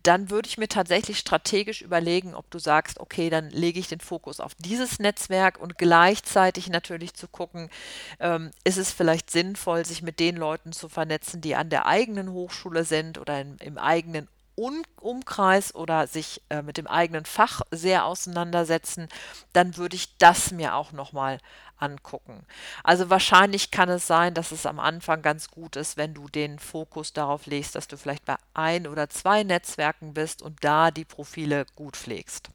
dann 0.02 0.31
würde 0.31 0.49
ich 0.49 0.59
mir 0.59 0.69
tatsächlich 0.69 1.19
strategisch 1.19 1.83
überlegen, 1.83 2.35
ob 2.35 2.50
du 2.50 2.59
sagst, 2.59 2.99
okay, 2.99 3.31
dann 3.31 3.50
lege 3.50 3.78
ich 3.78 3.88
den 3.88 4.00
Fokus 4.00 4.40
auf 4.40 4.54
dieses 4.57 4.99
Netzwerk 4.99 5.61
und 5.61 5.78
gleichzeitig 5.78 6.69
natürlich 6.69 7.14
zu 7.14 7.28
gucken, 7.28 7.71
ähm, 8.19 8.50
ist 8.64 8.78
es 8.78 8.90
vielleicht 8.92 9.31
sinnvoll, 9.31 9.85
sich 9.85 10.02
mit 10.02 10.19
den 10.19 10.37
Leuten 10.37 10.73
zu 10.73 10.88
vernetzen, 10.88 11.40
die 11.40 11.54
an 11.54 11.71
der 11.71 11.87
eigenen 11.87 12.33
Hochschule 12.33 12.85
sind 12.85 13.19
oder 13.19 13.40
im, 13.40 13.57
im 13.61 13.78
eigenen 13.78 14.28
Umkreis 14.54 15.75
oder 15.75 16.07
sich 16.07 16.42
äh, 16.50 16.62
mit 16.62 16.76
dem 16.76 16.87
eigenen 16.87 17.25
Fach 17.25 17.62
sehr 17.71 18.04
auseinandersetzen, 18.04 19.09
dann 19.52 19.76
würde 19.76 19.97
ich 19.97 20.16
das 20.19 20.50
mir 20.50 20.75
auch 20.75 20.92
nochmal 20.92 21.38
angucken. 21.82 22.46
Also 22.84 23.10
wahrscheinlich 23.10 23.70
kann 23.70 23.88
es 23.88 24.06
sein, 24.06 24.34
dass 24.34 24.52
es 24.52 24.66
am 24.66 24.78
Anfang 24.78 25.22
ganz 25.22 25.50
gut 25.50 25.76
ist, 25.76 25.96
wenn 25.96 26.14
du 26.14 26.28
den 26.28 26.58
Fokus 26.58 27.12
darauf 27.12 27.46
legst, 27.46 27.74
dass 27.74 27.88
du 27.88 27.96
vielleicht 27.96 28.24
bei 28.24 28.36
ein 28.54 28.86
oder 28.86 29.10
zwei 29.10 29.42
Netzwerken 29.42 30.14
bist 30.14 30.42
und 30.42 30.64
da 30.64 30.90
die 30.90 31.04
Profile 31.04 31.66
gut 31.74 31.96
pflegst. 31.96 32.50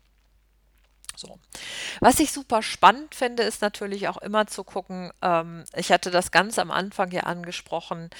So. 1.18 1.40
Was 2.00 2.20
ich 2.20 2.32
super 2.32 2.62
spannend 2.62 3.16
finde, 3.16 3.42
ist 3.42 3.64
natürlich 3.64 4.08
auch 4.08 4.18
immer 4.18 4.46
zu 4.46 4.64
gucken, 4.64 5.12
ähm, 5.24 5.64
ich 5.76 5.92
hatte 5.92 6.12
das 6.12 6.30
ganz 6.30 6.60
am 6.60 6.70
Anfang 6.70 7.12
ja 7.12 7.24
angesprochen, 7.24 8.12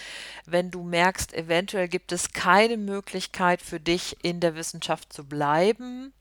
wenn 0.46 0.72
du 0.72 0.82
merkst, 0.82 1.32
eventuell 1.34 1.88
gibt 1.88 2.12
es 2.12 2.34
keine 2.34 2.76
Möglichkeit 2.76 3.62
für 3.62 3.80
dich 3.80 4.18
in 4.24 4.40
der 4.40 4.56
Wissenschaft 4.56 5.14
zu 5.14 5.26
bleiben 5.26 6.12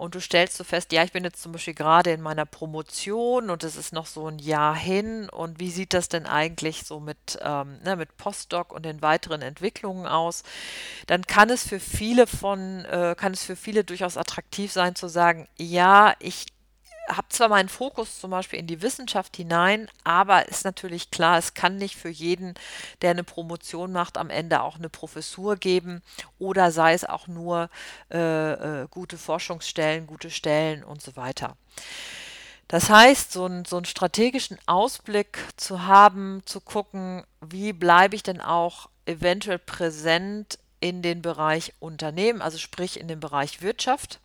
und 0.00 0.14
du 0.14 0.20
stellst 0.20 0.56
so 0.56 0.64
fest, 0.64 0.92
ja, 0.92 1.04
ich 1.04 1.12
bin 1.12 1.24
jetzt 1.24 1.42
zum 1.42 1.52
Beispiel 1.52 1.74
gerade 1.74 2.10
in 2.10 2.22
meiner 2.22 2.46
Promotion 2.46 3.50
und 3.50 3.62
es 3.64 3.76
ist 3.76 3.92
noch 3.92 4.06
so 4.06 4.28
ein 4.28 4.38
Jahr 4.38 4.74
hin. 4.74 5.28
Und 5.28 5.60
wie 5.60 5.70
sieht 5.70 5.92
das 5.92 6.08
denn 6.08 6.24
eigentlich 6.24 6.84
so 6.84 7.00
mit, 7.00 7.38
ähm, 7.42 7.78
ne, 7.84 7.96
mit 7.96 8.16
Postdoc 8.16 8.72
und 8.72 8.86
den 8.86 9.02
weiteren 9.02 9.42
Entwicklungen 9.42 10.06
aus, 10.06 10.42
dann 11.06 11.26
kann 11.26 11.50
es 11.50 11.68
für 11.68 11.80
viele 11.80 12.26
von, 12.26 12.86
äh, 12.86 13.14
kann 13.14 13.34
es 13.34 13.44
für 13.44 13.56
viele 13.56 13.84
durchaus 13.84 14.16
attraktiv 14.16 14.72
sein 14.72 14.94
zu 14.94 15.06
sagen, 15.06 15.48
ja, 15.58 16.14
ich 16.18 16.46
habe 17.08 17.28
zwar 17.28 17.48
meinen 17.48 17.68
Fokus 17.68 18.20
zum 18.20 18.30
Beispiel 18.30 18.58
in 18.58 18.66
die 18.66 18.82
Wissenschaft 18.82 19.36
hinein, 19.36 19.88
aber 20.04 20.48
ist 20.48 20.64
natürlich 20.64 21.10
klar, 21.10 21.38
es 21.38 21.54
kann 21.54 21.76
nicht 21.76 21.96
für 21.96 22.08
jeden, 22.08 22.54
der 23.02 23.10
eine 23.10 23.24
Promotion 23.24 23.92
macht, 23.92 24.18
am 24.18 24.30
Ende 24.30 24.62
auch 24.62 24.76
eine 24.76 24.88
Professur 24.88 25.56
geben 25.56 26.02
oder 26.38 26.70
sei 26.70 26.94
es 26.94 27.04
auch 27.04 27.26
nur 27.26 27.68
äh, 28.12 28.82
äh, 28.82 28.86
gute 28.90 29.18
Forschungsstellen, 29.18 30.06
gute 30.06 30.30
Stellen 30.30 30.84
und 30.84 31.02
so 31.02 31.16
weiter. 31.16 31.56
Das 32.68 32.88
heißt, 32.88 33.32
so, 33.32 33.46
ein, 33.46 33.64
so 33.64 33.76
einen 33.76 33.84
strategischen 33.84 34.56
Ausblick 34.66 35.38
zu 35.56 35.86
haben, 35.86 36.42
zu 36.44 36.60
gucken, 36.60 37.24
wie 37.40 37.72
bleibe 37.72 38.14
ich 38.14 38.22
denn 38.22 38.40
auch 38.40 38.88
eventuell 39.06 39.58
präsent 39.58 40.58
in 40.78 41.02
den 41.02 41.20
Bereich 41.20 41.74
Unternehmen, 41.80 42.40
also 42.40 42.58
sprich 42.58 43.00
in 43.00 43.08
den 43.08 43.18
Bereich 43.18 43.60
Wirtschaft 43.60 44.20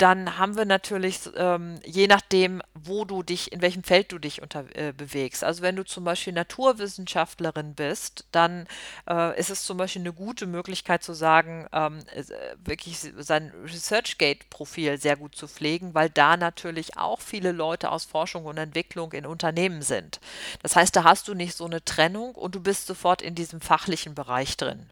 dann 0.00 0.38
haben 0.38 0.56
wir 0.56 0.64
natürlich, 0.64 1.20
ähm, 1.36 1.78
je 1.84 2.06
nachdem, 2.06 2.62
wo 2.74 3.04
du 3.04 3.22
dich, 3.22 3.52
in 3.52 3.60
welchem 3.60 3.82
Feld 3.82 4.12
du 4.12 4.18
dich 4.18 4.40
unter, 4.40 4.64
äh, 4.74 4.92
bewegst. 4.92 5.44
Also 5.44 5.62
wenn 5.62 5.76
du 5.76 5.84
zum 5.84 6.04
Beispiel 6.04 6.32
Naturwissenschaftlerin 6.32 7.74
bist, 7.74 8.24
dann 8.32 8.66
äh, 9.08 9.38
ist 9.38 9.50
es 9.50 9.64
zum 9.64 9.76
Beispiel 9.76 10.02
eine 10.02 10.12
gute 10.12 10.46
Möglichkeit 10.46 11.02
zu 11.02 11.12
sagen, 11.12 11.66
ähm, 11.72 12.00
äh, 12.14 12.24
wirklich 12.64 12.98
sein 12.98 13.52
ResearchGate-Profil 13.64 14.98
sehr 14.98 15.16
gut 15.16 15.34
zu 15.34 15.46
pflegen, 15.46 15.92
weil 15.94 16.08
da 16.08 16.36
natürlich 16.36 16.96
auch 16.96 17.20
viele 17.20 17.52
Leute 17.52 17.90
aus 17.90 18.04
Forschung 18.06 18.46
und 18.46 18.56
Entwicklung 18.56 19.12
in 19.12 19.26
Unternehmen 19.26 19.82
sind. 19.82 20.20
Das 20.62 20.76
heißt, 20.76 20.96
da 20.96 21.04
hast 21.04 21.28
du 21.28 21.34
nicht 21.34 21.54
so 21.54 21.66
eine 21.66 21.84
Trennung 21.84 22.34
und 22.34 22.54
du 22.54 22.60
bist 22.60 22.86
sofort 22.86 23.20
in 23.20 23.34
diesem 23.34 23.60
fachlichen 23.60 24.14
Bereich 24.14 24.56
drin. 24.56 24.88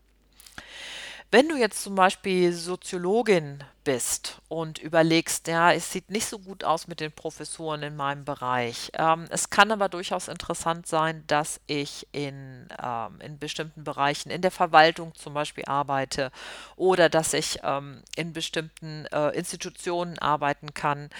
Wenn 1.30 1.50
du 1.50 1.56
jetzt 1.56 1.82
zum 1.82 1.94
Beispiel 1.94 2.54
Soziologin 2.54 3.62
bist 3.84 4.40
und 4.48 4.78
überlegst, 4.78 5.46
ja, 5.46 5.72
es 5.72 5.92
sieht 5.92 6.10
nicht 6.10 6.24
so 6.24 6.38
gut 6.38 6.64
aus 6.64 6.88
mit 6.88 7.00
den 7.00 7.12
Professuren 7.12 7.82
in 7.82 7.96
meinem 7.96 8.24
Bereich. 8.24 8.90
Ähm, 8.94 9.26
es 9.28 9.50
kann 9.50 9.70
aber 9.70 9.90
durchaus 9.90 10.28
interessant 10.28 10.86
sein, 10.86 11.24
dass 11.26 11.60
ich 11.66 12.06
in, 12.12 12.66
ähm, 12.82 13.20
in 13.20 13.38
bestimmten 13.38 13.84
Bereichen 13.84 14.30
in 14.30 14.40
der 14.40 14.50
Verwaltung 14.50 15.14
zum 15.14 15.34
Beispiel 15.34 15.66
arbeite 15.66 16.30
oder 16.76 17.10
dass 17.10 17.34
ich 17.34 17.58
ähm, 17.62 18.02
in 18.16 18.32
bestimmten 18.32 19.04
äh, 19.12 19.28
Institutionen 19.36 20.18
arbeiten 20.18 20.72
kann. 20.72 21.10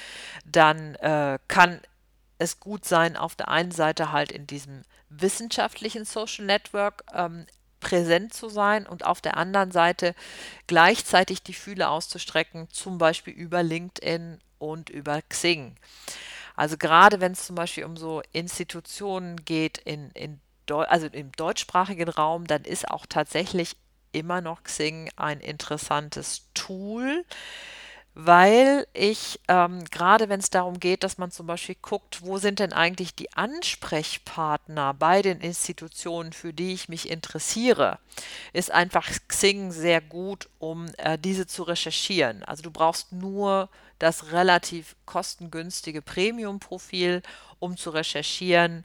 Dann 0.46 0.94
äh, 0.96 1.38
kann 1.48 1.82
es 2.38 2.60
gut 2.60 2.86
sein, 2.86 3.14
auf 3.18 3.34
der 3.34 3.48
einen 3.48 3.72
Seite 3.72 4.10
halt 4.10 4.32
in 4.32 4.46
diesem 4.46 4.84
wissenschaftlichen 5.10 6.06
Social 6.06 6.46
Network 6.46 7.04
ähm, 7.12 7.46
präsent 7.80 8.34
zu 8.34 8.48
sein 8.48 8.86
und 8.86 9.04
auf 9.04 9.20
der 9.20 9.36
anderen 9.36 9.70
Seite 9.70 10.14
gleichzeitig 10.66 11.42
die 11.42 11.54
Fühle 11.54 11.88
auszustrecken, 11.88 12.68
zum 12.70 12.98
Beispiel 12.98 13.32
über 13.34 13.62
LinkedIn 13.62 14.38
und 14.58 14.90
über 14.90 15.22
Xing. 15.22 15.76
Also 16.56 16.76
gerade 16.76 17.20
wenn 17.20 17.32
es 17.32 17.46
zum 17.46 17.56
Beispiel 17.56 17.84
um 17.84 17.96
so 17.96 18.22
Institutionen 18.32 19.44
geht 19.44 19.78
in, 19.78 20.10
in 20.10 20.40
also 20.70 21.06
im 21.06 21.32
deutschsprachigen 21.32 22.08
Raum, 22.10 22.46
dann 22.46 22.64
ist 22.64 22.90
auch 22.90 23.06
tatsächlich 23.06 23.76
immer 24.12 24.40
noch 24.40 24.64
Xing 24.64 25.10
ein 25.16 25.40
interessantes 25.40 26.48
Tool 26.54 27.24
weil 28.20 28.88
ich 28.94 29.38
ähm, 29.46 29.84
gerade 29.84 30.28
wenn 30.28 30.40
es 30.40 30.50
darum 30.50 30.80
geht, 30.80 31.04
dass 31.04 31.18
man 31.18 31.30
zum 31.30 31.46
Beispiel 31.46 31.76
guckt, 31.80 32.22
wo 32.22 32.38
sind 32.38 32.58
denn 32.58 32.72
eigentlich 32.72 33.14
die 33.14 33.32
Ansprechpartner 33.32 34.92
bei 34.92 35.22
den 35.22 35.40
Institutionen, 35.40 36.32
für 36.32 36.52
die 36.52 36.72
ich 36.72 36.88
mich 36.88 37.08
interessiere, 37.10 38.00
ist 38.52 38.72
einfach 38.72 39.08
Xing 39.28 39.70
sehr 39.70 40.00
gut, 40.00 40.48
um 40.58 40.86
äh, 40.96 41.16
diese 41.16 41.46
zu 41.46 41.62
recherchieren. 41.62 42.42
Also 42.42 42.64
du 42.64 42.72
brauchst 42.72 43.12
nur 43.12 43.68
das 44.00 44.32
relativ 44.32 44.96
kostengünstige 45.06 46.02
Premium-Profil, 46.02 47.22
um 47.60 47.76
zu 47.76 47.90
recherchieren, 47.90 48.84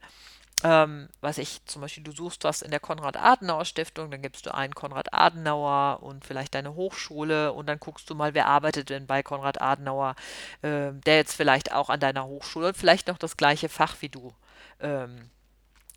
ähm, 0.63 1.09
was 1.19 1.37
ich 1.37 1.65
zum 1.65 1.81
Beispiel, 1.81 2.03
du 2.03 2.11
suchst 2.11 2.43
was 2.45 2.61
in 2.61 2.71
der 2.71 2.79
Konrad-Adenauer-Stiftung, 2.79 4.09
dann 4.11 4.21
gibst 4.21 4.45
du 4.45 4.53
einen 4.53 4.73
Konrad 4.73 5.13
Adenauer 5.13 6.01
und 6.01 6.25
vielleicht 6.25 6.55
deine 6.55 6.75
Hochschule 6.75 7.51
und 7.51 7.67
dann 7.67 7.79
guckst 7.79 8.09
du 8.09 8.15
mal, 8.15 8.33
wer 8.33 8.47
arbeitet 8.47 8.89
denn 8.89 9.05
bei 9.05 9.23
Konrad 9.23 9.61
Adenauer, 9.61 10.15
äh, 10.61 10.91
der 11.05 11.17
jetzt 11.17 11.35
vielleicht 11.35 11.73
auch 11.73 11.89
an 11.89 11.99
deiner 11.99 12.25
Hochschule 12.25 12.67
und 12.67 12.77
vielleicht 12.77 13.07
noch 13.07 13.17
das 13.17 13.35
gleiche 13.35 13.67
Fach 13.67 13.97
wie 13.99 14.09
du 14.09 14.33
ähm, 14.79 15.29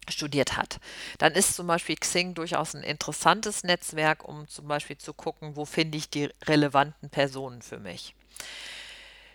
studiert 0.08 0.56
hat. 0.56 0.80
Dann 1.18 1.32
ist 1.32 1.54
zum 1.54 1.66
Beispiel 1.66 1.96
Xing 1.96 2.34
durchaus 2.34 2.74
ein 2.74 2.82
interessantes 2.82 3.62
Netzwerk, 3.62 4.24
um 4.24 4.48
zum 4.48 4.66
Beispiel 4.66 4.98
zu 4.98 5.14
gucken, 5.14 5.56
wo 5.56 5.64
finde 5.64 5.98
ich 5.98 6.10
die 6.10 6.30
relevanten 6.44 7.10
Personen 7.10 7.62
für 7.62 7.78
mich. 7.78 8.14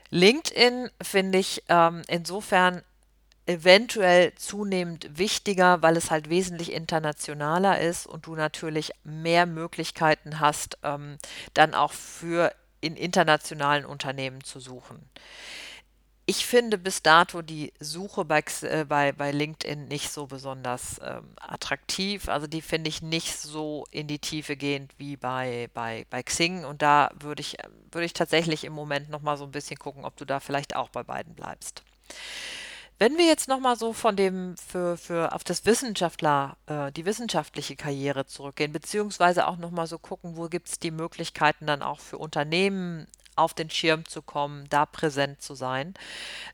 LinkedIn 0.09 0.89
finde 1.01 1.37
ich 1.37 1.63
ähm, 1.69 2.01
insofern 2.07 2.83
eventuell 3.51 4.33
zunehmend 4.35 5.17
wichtiger, 5.17 5.81
weil 5.81 5.97
es 5.97 6.09
halt 6.09 6.29
wesentlich 6.29 6.71
internationaler 6.71 7.79
ist 7.79 8.07
und 8.07 8.25
du 8.25 8.35
natürlich 8.35 8.91
mehr 9.03 9.45
Möglichkeiten 9.45 10.39
hast, 10.39 10.77
ähm, 10.83 11.17
dann 11.53 11.73
auch 11.73 11.91
für 11.91 12.53
in 12.81 12.95
internationalen 12.95 13.85
Unternehmen 13.85 14.43
zu 14.43 14.59
suchen. 14.59 15.07
Ich 16.25 16.45
finde 16.45 16.77
bis 16.77 17.01
dato 17.01 17.41
die 17.41 17.73
Suche 17.79 18.23
bei, 18.23 18.43
äh, 18.61 18.85
bei, 18.85 19.11
bei 19.11 19.31
LinkedIn 19.31 19.87
nicht 19.87 20.11
so 20.11 20.27
besonders 20.27 21.01
ähm, 21.03 21.35
attraktiv. 21.39 22.29
Also 22.29 22.47
die 22.47 22.61
finde 22.61 22.89
ich 22.89 23.01
nicht 23.01 23.37
so 23.37 23.85
in 23.91 24.07
die 24.07 24.19
Tiefe 24.19 24.55
gehend 24.55 24.93
wie 24.97 25.17
bei, 25.17 25.69
bei, 25.73 26.05
bei 26.09 26.23
Xing. 26.23 26.63
Und 26.63 26.81
da 26.81 27.11
würde 27.19 27.41
ich, 27.41 27.57
würde 27.91 28.05
ich 28.05 28.13
tatsächlich 28.13 28.63
im 28.63 28.73
Moment 28.73 29.09
nochmal 29.09 29.35
so 29.35 29.43
ein 29.43 29.51
bisschen 29.51 29.77
gucken, 29.77 30.05
ob 30.05 30.15
du 30.15 30.25
da 30.25 30.39
vielleicht 30.39 30.75
auch 30.75 30.89
bei 30.89 31.03
beiden 31.03 31.33
bleibst. 31.33 31.83
Wenn 33.01 33.17
wir 33.17 33.25
jetzt 33.25 33.47
nochmal 33.47 33.77
so 33.77 33.93
von 33.93 34.15
dem 34.15 34.55
für, 34.57 34.95
für 34.95 35.33
auf 35.33 35.43
das 35.43 35.65
Wissenschaftler, 35.65 36.55
äh, 36.67 36.91
die 36.91 37.03
wissenschaftliche 37.03 37.75
Karriere 37.75 38.27
zurückgehen, 38.27 38.71
beziehungsweise 38.71 39.47
auch 39.47 39.57
nochmal 39.57 39.87
so 39.87 39.97
gucken, 39.97 40.37
wo 40.37 40.49
gibt 40.49 40.69
es 40.69 40.77
die 40.77 40.91
Möglichkeiten 40.91 41.65
dann 41.65 41.81
auch 41.81 41.99
für 41.99 42.19
Unternehmen 42.19 43.07
auf 43.35 43.55
den 43.55 43.71
Schirm 43.71 44.05
zu 44.05 44.21
kommen, 44.21 44.69
da 44.69 44.85
präsent 44.85 45.41
zu 45.41 45.55
sein, 45.55 45.95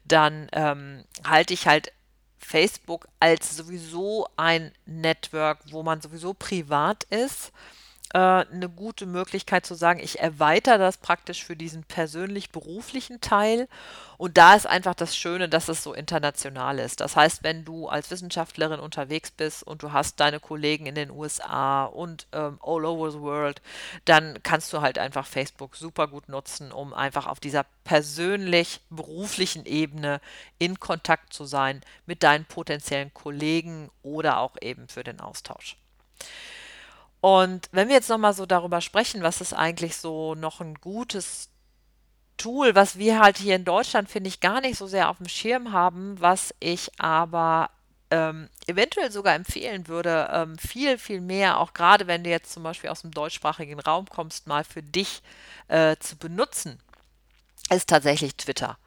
dann 0.06 0.48
ähm, 0.54 1.04
halte 1.26 1.54
ich 1.54 1.68
halt 1.68 1.92
Facebook 2.38 3.10
als 3.20 3.58
sowieso 3.58 4.26
ein 4.38 4.72
Network, 4.86 5.60
wo 5.72 5.84
man 5.84 6.00
sowieso 6.00 6.34
privat 6.34 7.04
ist 7.10 7.52
äh, 8.14 8.18
eine 8.18 8.70
gute 8.70 9.06
Möglichkeit 9.06 9.66
zu 9.66 9.76
sagen, 9.76 10.00
ich 10.00 10.20
erweitere 10.20 10.78
das 10.78 10.98
praktisch 10.98 11.44
für 11.44 11.56
diesen 11.56 11.84
persönlich-beruflichen 11.84 13.20
Teil. 13.22 13.68
Und 14.18 14.38
da 14.38 14.56
ist 14.56 14.66
einfach 14.66 14.96
das 14.96 15.16
Schöne, 15.16 15.50
dass 15.50 15.68
es 15.68 15.84
so 15.84 15.94
international 15.94 16.80
ist. 16.80 17.02
Das 17.02 17.16
heißt, 17.16 17.44
wenn 17.44 17.66
du 17.66 17.88
als 17.88 18.10
Wissenschaftlerin 18.10 18.80
unterwegs 18.80 19.32
bist 19.32 19.62
und 19.64 19.84
du 19.84 19.92
hast 19.92 20.20
deine 20.20 20.40
Kollegen 20.40 20.86
in 20.86 20.96
den 20.96 21.12
USA 21.12 21.86
und 21.86 22.28
ähm, 22.32 22.60
all 22.64 22.86
over 22.86 23.12
the 23.12 23.20
world, 23.20 23.62
dann 24.06 24.42
kannst 24.42 24.72
du 24.74 24.82
halt 24.82 24.98
einfach 24.98 25.28
Facebook 25.28 25.76
super 25.76 26.08
gut 26.08 26.30
nutzen, 26.30 26.72
um 26.72 26.94
einfach 26.94 27.28
auf 27.28 27.40
dieser 27.40 27.66
persönlich-beruflichen 27.84 29.66
Ebene 29.66 30.22
in 30.60 30.80
Kontakt 30.80 31.34
zu 31.34 31.46
sein 31.46 31.82
mit 32.06 32.24
deinen 32.24 32.46
potenziellen 32.46 33.14
Kollegen 33.14 33.90
oder 34.02 34.40
auch 34.40 34.56
eben 34.62 34.88
für 34.88 35.04
den 35.04 35.20
Austausch. 35.20 35.78
Und 37.22 37.68
wenn 37.72 37.88
wir 37.88 37.96
jetzt 37.96 38.10
nochmal 38.10 38.34
so 38.34 38.46
darüber 38.46 38.82
sprechen, 38.82 39.24
was 39.24 39.42
ist 39.42 39.54
eigentlich 39.54 39.98
so 39.98 40.36
noch 40.36 40.62
ein 40.62 40.76
gutes 40.76 41.50
Tool, 42.38 42.76
was 42.76 42.98
wir 42.98 43.20
halt 43.20 43.38
hier 43.38 43.56
in 43.56 43.66
Deutschland, 43.66 44.10
finde 44.10 44.28
ich, 44.28 44.40
gar 44.40 44.62
nicht 44.62 44.78
so 44.78 44.88
sehr 44.88 45.10
auf 45.10 45.18
dem 45.18 45.28
Schirm 45.28 45.72
haben, 45.72 46.20
was 46.20 46.54
ich 46.60 46.92
aber 47.00 47.72
ähm, 48.12 48.50
eventuell 48.68 49.12
sogar 49.12 49.36
empfehlen 49.36 49.88
würde, 49.88 50.30
ähm, 50.32 50.58
viel, 50.58 50.98
viel 50.98 51.20
mehr, 51.20 51.60
auch 51.60 51.74
gerade 51.74 52.08
wenn 52.08 52.24
du 52.24 52.30
jetzt 52.30 52.54
zum 52.54 52.64
Beispiel 52.64 52.90
aus 52.90 53.02
dem 53.02 53.12
deutschsprachigen 53.12 53.80
Raum 53.80 54.06
kommst, 54.08 54.48
mal 54.48 54.64
für 54.64 54.84
dich 54.84 55.22
äh, 55.68 55.98
zu 56.00 56.16
benutzen, 56.16 56.80
ist 57.70 57.90
tatsächlich 57.90 58.36
Twitter. 58.36 58.78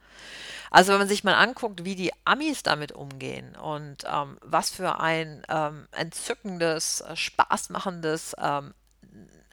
Also 0.71 0.93
wenn 0.93 1.01
man 1.01 1.09
sich 1.09 1.25
mal 1.25 1.35
anguckt, 1.35 1.85
wie 1.85 1.97
die 1.97 2.13
Amis 2.25 2.63
damit 2.63 2.93
umgehen 2.93 3.57
und 3.57 4.05
ähm, 4.07 4.39
was 4.41 4.71
für 4.71 5.01
ein 5.01 5.43
ähm, 5.49 5.89
entzückendes, 5.91 7.01
äh, 7.01 7.17
spaßmachendes, 7.17 8.37
ähm, 8.39 8.73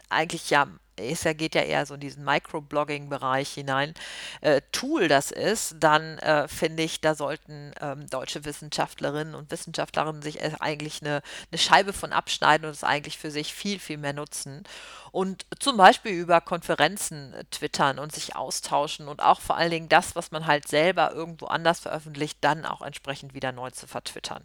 eigentlich 0.10 0.50
ja 0.50 0.68
ist 1.00 1.26
ja, 1.26 1.34
geht 1.34 1.56
ja 1.56 1.62
eher 1.62 1.86
so 1.86 1.94
in 1.94 2.00
diesen 2.00 2.24
Microblogging-Bereich 2.24 3.50
hinein, 3.54 3.94
äh, 4.42 4.62
Tool 4.72 5.08
das 5.08 5.32
ist, 5.32 5.76
dann 5.80 6.18
äh, 6.20 6.48
finde 6.48 6.84
ich, 6.84 7.02
da 7.02 7.16
sollten 7.16 7.74
ähm, 7.82 8.10
deutsche 8.10 8.46
Wissenschaftlerinnen 8.46 9.36
und 9.36 9.52
Wissenschaftlerinnen 9.52 10.22
sich 10.22 10.42
eigentlich 10.62 11.02
eine, 11.02 11.22
eine 11.52 11.60
Scheibe 11.60 11.94
von 11.94 12.14
abschneiden 12.14 12.66
und 12.66 12.72
es 12.72 12.84
eigentlich 12.84 13.18
für 13.18 13.32
sich 13.32 13.54
viel, 13.54 13.80
viel 13.80 13.98
mehr 13.98 14.14
nutzen. 14.14 14.64
Und 15.12 15.46
zum 15.60 15.78
Beispiel 15.78 16.12
über 16.12 16.42
Konferenzen 16.42 17.34
äh, 17.34 17.44
twittern 17.46 18.00
und 18.00 18.14
sich 18.14 18.36
austauschen 18.36 19.08
und 19.08 19.22
auch 19.22 19.40
vor 19.40 19.58
allen 19.58 19.72
Dingen 19.72 19.90
das, 19.90 20.16
was 20.16 20.32
man 20.32 20.48
halt 20.48 20.68
selber 20.68 21.12
irgendwo 21.14 21.46
anders 21.46 21.80
veröffentlicht, 21.80 22.40
dann 22.42 22.66
auch 22.66 22.82
entsprechend 22.82 23.34
wieder 23.34 23.52
neu 23.52 23.72
zu 23.72 23.88
vertwittern. 23.88 24.44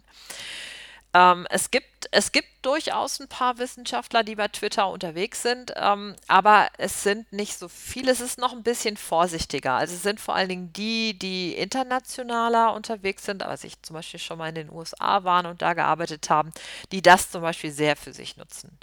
Ähm, 1.14 1.46
es 1.50 1.70
gibt, 1.70 1.86
es 2.14 2.30
gibt 2.30 2.48
durchaus 2.60 3.20
ein 3.20 3.28
paar 3.28 3.56
Wissenschaftler, 3.56 4.22
die 4.22 4.36
bei 4.36 4.46
Twitter 4.48 4.86
unterwegs 4.88 5.40
sind, 5.42 5.72
ähm, 5.76 6.14
aber 6.28 6.68
es 6.76 7.02
sind 7.02 7.32
nicht 7.32 7.58
so 7.58 7.68
viele. 7.68 8.12
Es 8.12 8.20
ist 8.20 8.38
noch 8.38 8.52
ein 8.52 8.62
bisschen 8.62 8.98
vorsichtiger. 8.98 9.72
Also 9.72 9.94
es 9.94 10.02
sind 10.02 10.20
vor 10.20 10.34
allen 10.34 10.50
Dingen 10.50 10.72
die, 10.74 11.18
die 11.18 11.54
internationaler 11.54 12.74
unterwegs 12.74 13.24
sind, 13.24 13.42
also 13.42 13.66
ich 13.66 13.80
zum 13.80 13.94
Beispiel 13.94 14.20
schon 14.20 14.36
mal 14.36 14.50
in 14.50 14.54
den 14.56 14.70
USA 14.70 15.24
waren 15.24 15.46
und 15.46 15.62
da 15.62 15.72
gearbeitet 15.72 16.28
haben, 16.28 16.52
die 16.92 17.00
das 17.00 17.30
zum 17.30 17.40
Beispiel 17.40 17.72
sehr 17.72 17.96
für 17.96 18.12
sich 18.12 18.36
nutzen. 18.36 18.78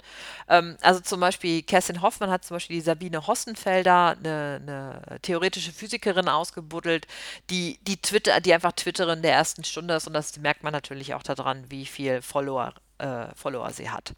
Ähm, 0.48 0.76
also 0.80 0.98
zum 0.98 1.20
Beispiel 1.20 1.62
Kerstin 1.62 2.02
Hoffmann 2.02 2.30
hat 2.30 2.44
zum 2.44 2.56
Beispiel 2.56 2.76
die 2.76 2.82
Sabine 2.82 3.28
Hossenfelder, 3.28 4.16
eine, 4.18 4.60
eine 4.60 5.20
theoretische 5.22 5.72
Physikerin 5.72 6.28
ausgebuddelt, 6.28 7.06
die, 7.48 7.78
die 7.82 8.02
Twitter, 8.02 8.40
die 8.40 8.52
einfach 8.52 8.72
Twitterin 8.72 9.22
der 9.22 9.34
ersten 9.34 9.62
Stunde 9.62 9.94
ist 9.94 10.08
und 10.08 10.14
das 10.14 10.36
merkt 10.38 10.64
man 10.64 10.72
natürlich 10.72 11.14
auch 11.14 11.22
daran, 11.22 11.70
wie 11.70 11.86
viel 11.86 12.22
Follower, 12.22 12.74
äh, 13.00 13.34
Follower 13.34 13.70
sie 13.70 13.90
hat. 13.90 14.14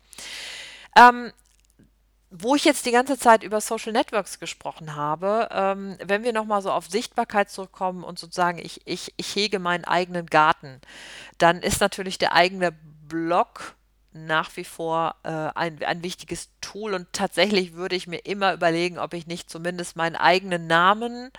Ähm, 0.96 1.32
wo 2.34 2.54
ich 2.54 2.64
jetzt 2.64 2.86
die 2.86 2.92
ganze 2.92 3.18
Zeit 3.18 3.42
über 3.42 3.60
Social 3.60 3.92
Networks 3.92 4.38
gesprochen 4.38 4.96
habe, 4.96 5.48
ähm, 5.52 5.98
wenn 6.02 6.24
wir 6.24 6.32
nochmal 6.32 6.62
so 6.62 6.72
auf 6.72 6.88
Sichtbarkeit 6.88 7.50
zurückkommen 7.50 8.04
und 8.04 8.18
sozusagen 8.18 8.58
ich, 8.58 8.80
ich, 8.86 9.12
ich 9.18 9.36
hege 9.36 9.58
meinen 9.58 9.84
eigenen 9.84 10.26
Garten, 10.26 10.80
dann 11.36 11.60
ist 11.60 11.80
natürlich 11.82 12.16
der 12.16 12.32
eigene 12.32 12.72
Blog 12.72 13.74
nach 14.14 14.56
wie 14.56 14.64
vor 14.64 15.16
äh, 15.22 15.30
ein, 15.30 15.82
ein 15.82 16.02
wichtiges 16.02 16.50
Tool 16.60 16.94
und 16.94 17.12
tatsächlich 17.12 17.74
würde 17.74 17.96
ich 17.96 18.06
mir 18.06 18.18
immer 18.18 18.52
überlegen, 18.52 18.98
ob 18.98 19.14
ich 19.14 19.26
nicht 19.26 19.50
zumindest 19.50 19.96
meinen 19.96 20.16
eigenen 20.16 20.66
Namen, 20.66 21.30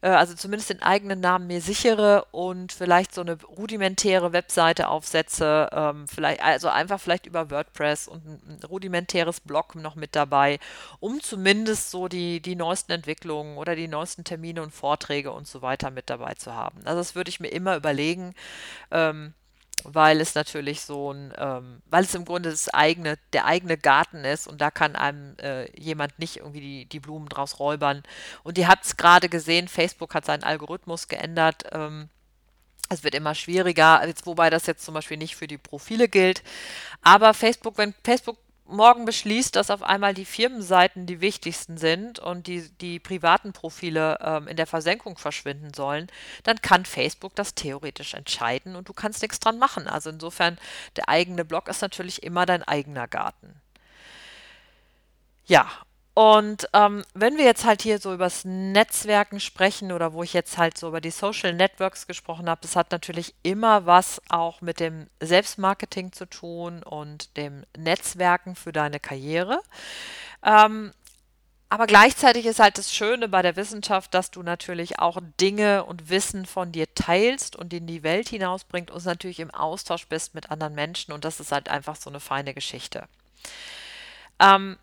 äh, 0.00 0.08
also 0.08 0.34
zumindest 0.34 0.70
den 0.70 0.82
eigenen 0.82 1.20
Namen 1.20 1.46
mir 1.46 1.60
sichere 1.60 2.26
und 2.30 2.72
vielleicht 2.72 3.14
so 3.14 3.20
eine 3.20 3.42
rudimentäre 3.42 4.32
Webseite 4.32 4.88
aufsetze, 4.88 5.68
ähm, 5.72 6.06
vielleicht, 6.08 6.42
also 6.42 6.68
einfach 6.68 7.00
vielleicht 7.00 7.26
über 7.26 7.50
WordPress 7.50 8.08
und 8.08 8.24
ein, 8.24 8.60
rudimentäres 8.68 9.40
Blog 9.40 9.74
noch 9.74 9.96
mit 9.96 10.14
dabei, 10.14 10.58
um 11.00 11.20
zumindest 11.20 11.90
so 11.90 12.08
die, 12.08 12.40
die 12.40 12.56
neuesten 12.56 12.92
Entwicklungen 12.92 13.58
oder 13.58 13.76
die 13.76 13.88
neuesten 13.88 14.24
Termine 14.24 14.62
und 14.62 14.72
Vorträge 14.72 15.32
und 15.32 15.46
so 15.46 15.62
weiter 15.62 15.90
mit 15.90 16.08
dabei 16.08 16.34
zu 16.34 16.54
haben. 16.54 16.78
Also 16.84 16.98
das 16.98 17.14
würde 17.14 17.30
ich 17.30 17.40
mir 17.40 17.48
immer 17.48 17.76
überlegen. 17.76 18.34
Ähm, 18.90 19.34
weil 19.84 20.20
es 20.20 20.34
natürlich 20.34 20.82
so 20.82 21.12
ein, 21.12 21.32
ähm, 21.36 21.82
weil 21.86 22.04
es 22.04 22.14
im 22.14 22.24
Grunde 22.24 22.50
das 22.50 22.68
eigene, 22.68 23.18
der 23.32 23.46
eigene 23.46 23.76
Garten 23.76 24.24
ist 24.24 24.46
und 24.46 24.60
da 24.60 24.70
kann 24.70 24.96
einem 24.96 25.36
äh, 25.38 25.70
jemand 25.78 26.18
nicht 26.18 26.38
irgendwie 26.38 26.60
die, 26.60 26.84
die 26.86 27.00
Blumen 27.00 27.28
draus 27.28 27.58
räubern. 27.58 28.02
Und 28.42 28.58
ihr 28.58 28.68
habt 28.68 28.84
es 28.84 28.96
gerade 28.96 29.28
gesehen, 29.28 29.68
Facebook 29.68 30.14
hat 30.14 30.24
seinen 30.24 30.44
Algorithmus 30.44 31.08
geändert. 31.08 31.64
Ähm, 31.72 32.08
es 32.88 33.04
wird 33.04 33.14
immer 33.14 33.34
schwieriger, 33.34 34.06
jetzt, 34.06 34.26
wobei 34.26 34.50
das 34.50 34.66
jetzt 34.66 34.84
zum 34.84 34.94
Beispiel 34.94 35.16
nicht 35.16 35.36
für 35.36 35.46
die 35.46 35.58
Profile 35.58 36.08
gilt. 36.08 36.42
Aber 37.02 37.34
Facebook, 37.34 37.78
wenn 37.78 37.94
Facebook 38.04 38.36
morgen 38.72 39.04
beschließt, 39.04 39.54
dass 39.54 39.70
auf 39.70 39.82
einmal 39.82 40.14
die 40.14 40.24
Firmenseiten 40.24 41.06
die 41.06 41.20
wichtigsten 41.20 41.76
sind 41.76 42.18
und 42.18 42.46
die, 42.46 42.68
die 42.80 42.98
privaten 42.98 43.52
Profile 43.52 44.18
ähm, 44.20 44.48
in 44.48 44.56
der 44.56 44.66
Versenkung 44.66 45.18
verschwinden 45.18 45.72
sollen, 45.74 46.08
dann 46.42 46.60
kann 46.60 46.84
Facebook 46.84 47.34
das 47.34 47.54
theoretisch 47.54 48.14
entscheiden 48.14 48.74
und 48.76 48.88
du 48.88 48.92
kannst 48.92 49.22
nichts 49.22 49.40
dran 49.40 49.58
machen. 49.58 49.86
Also 49.86 50.10
insofern, 50.10 50.58
der 50.96 51.08
eigene 51.08 51.44
Blog 51.44 51.68
ist 51.68 51.82
natürlich 51.82 52.22
immer 52.22 52.46
dein 52.46 52.62
eigener 52.62 53.08
Garten. 53.08 53.60
Ja, 55.46 55.68
und 56.14 56.68
ähm, 56.74 57.04
wenn 57.14 57.38
wir 57.38 57.44
jetzt 57.44 57.64
halt 57.64 57.80
hier 57.80 57.98
so 57.98 58.12
übers 58.12 58.44
Netzwerken 58.44 59.40
sprechen 59.40 59.92
oder 59.92 60.12
wo 60.12 60.22
ich 60.22 60.34
jetzt 60.34 60.58
halt 60.58 60.76
so 60.76 60.88
über 60.88 61.00
die 61.00 61.10
Social 61.10 61.54
Networks 61.54 62.06
gesprochen 62.06 62.50
habe, 62.50 62.60
das 62.60 62.76
hat 62.76 62.92
natürlich 62.92 63.34
immer 63.42 63.86
was 63.86 64.20
auch 64.28 64.60
mit 64.60 64.78
dem 64.78 65.06
Selbstmarketing 65.20 66.12
zu 66.12 66.26
tun 66.26 66.82
und 66.82 67.34
dem 67.38 67.64
Netzwerken 67.76 68.56
für 68.56 68.72
deine 68.72 69.00
Karriere. 69.00 69.62
Ähm, 70.44 70.92
aber 71.70 71.86
gleichzeitig 71.86 72.44
ist 72.44 72.60
halt 72.60 72.76
das 72.76 72.94
Schöne 72.94 73.30
bei 73.30 73.40
der 73.40 73.56
Wissenschaft, 73.56 74.12
dass 74.12 74.30
du 74.30 74.42
natürlich 74.42 74.98
auch 74.98 75.18
Dinge 75.40 75.84
und 75.84 76.10
Wissen 76.10 76.44
von 76.44 76.72
dir 76.72 76.92
teilst 76.94 77.56
und 77.56 77.72
in 77.72 77.86
die 77.86 78.02
Welt 78.02 78.28
hinausbringt 78.28 78.90
und 78.90 79.02
natürlich 79.06 79.40
im 79.40 79.50
Austausch 79.50 80.06
bist 80.08 80.34
mit 80.34 80.50
anderen 80.50 80.74
Menschen 80.74 81.12
und 81.12 81.24
das 81.24 81.40
ist 81.40 81.52
halt 81.52 81.70
einfach 81.70 81.96
so 81.96 82.10
eine 82.10 82.20
feine 82.20 82.52
Geschichte. 82.52 83.08
Ähm, 84.38 84.76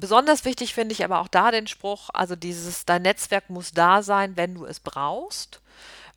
Besonders 0.00 0.44
wichtig 0.44 0.74
finde 0.74 0.92
ich 0.94 1.04
aber 1.04 1.20
auch 1.20 1.28
da 1.28 1.50
den 1.50 1.66
Spruch, 1.66 2.08
also 2.14 2.34
dieses, 2.36 2.86
dein 2.86 3.02
Netzwerk 3.02 3.50
muss 3.50 3.72
da 3.72 4.02
sein, 4.02 4.36
wenn 4.36 4.54
du 4.54 4.64
es 4.64 4.80
brauchst. 4.80 5.60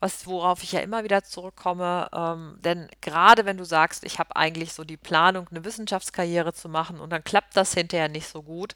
was, 0.00 0.26
worauf 0.26 0.62
ich 0.62 0.72
ja 0.72 0.80
immer 0.80 1.04
wieder 1.04 1.24
zurückkomme. 1.24 2.08
Ähm, 2.14 2.58
denn 2.62 2.88
gerade 3.00 3.46
wenn 3.46 3.56
du 3.58 3.64
sagst, 3.64 4.04
ich 4.04 4.18
habe 4.18 4.36
eigentlich 4.36 4.72
so 4.74 4.84
die 4.84 4.96
Planung, 4.98 5.48
eine 5.50 5.64
Wissenschaftskarriere 5.64 6.52
zu 6.52 6.68
machen 6.68 7.00
und 7.00 7.10
dann 7.10 7.24
klappt 7.24 7.56
das 7.56 7.74
hinterher 7.74 8.08
nicht 8.08 8.28
so 8.28 8.42
gut, 8.42 8.74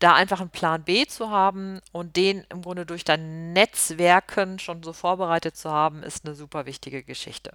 da 0.00 0.14
einfach 0.14 0.40
einen 0.40 0.50
Plan 0.50 0.84
B 0.84 1.06
zu 1.06 1.30
haben 1.30 1.80
und 1.92 2.16
den 2.16 2.44
im 2.50 2.62
Grunde 2.62 2.86
durch 2.86 3.04
dein 3.04 3.52
Netzwerken 3.52 4.58
schon 4.58 4.82
so 4.82 4.92
vorbereitet 4.92 5.56
zu 5.56 5.70
haben, 5.70 6.02
ist 6.02 6.24
eine 6.24 6.34
super 6.34 6.66
wichtige 6.66 7.02
Geschichte. 7.02 7.52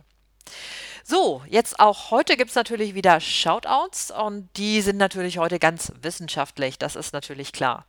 So, 1.06 1.44
jetzt 1.48 1.82
auch 1.82 2.12
heute 2.12 2.38
gibt 2.38 2.52
es 2.52 2.56
natürlich 2.56 2.94
wieder 2.94 3.20
Shoutouts 3.20 4.10
und 4.10 4.48
die 4.56 4.80
sind 4.82 4.96
natürlich 4.96 5.38
heute 5.38 5.60
ganz 5.60 5.92
wissenschaftlich, 6.02 6.80
das 6.80 6.96
ist 6.96 7.12
natürlich 7.12 7.52
klar. 7.52 7.86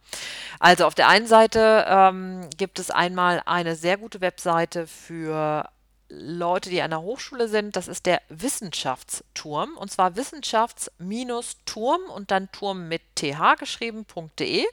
Also 0.59 0.85
auf 0.85 0.97
der 0.97 1.07
einen 1.09 1.29
Seite 1.29 1.85
ähm, 1.89 2.51
gibt 2.57 2.81
es 2.81 2.91
einmal 2.91 3.41
eine 3.47 3.77
sehr 3.77 3.99
gute 3.99 4.21
Webseite 4.21 4.89
für 4.89 5.69
Leute, 6.09 6.71
die 6.71 6.83
an 6.83 6.91
der 6.91 7.03
Hochschule 7.03 7.49
sind. 7.49 7.77
Das 7.77 7.87
ist 7.89 8.07
der 8.07 8.21
Wissenschaftsturm 8.29 9.77
und 9.77 9.91
zwar 9.93 10.17
wissenschafts-turm 10.17 12.03
und 12.13 12.31
dann 12.31 12.51
Turm 12.53 12.89
mit 12.89 13.03
th 13.15 13.37
geschrieben.de. 13.59 14.65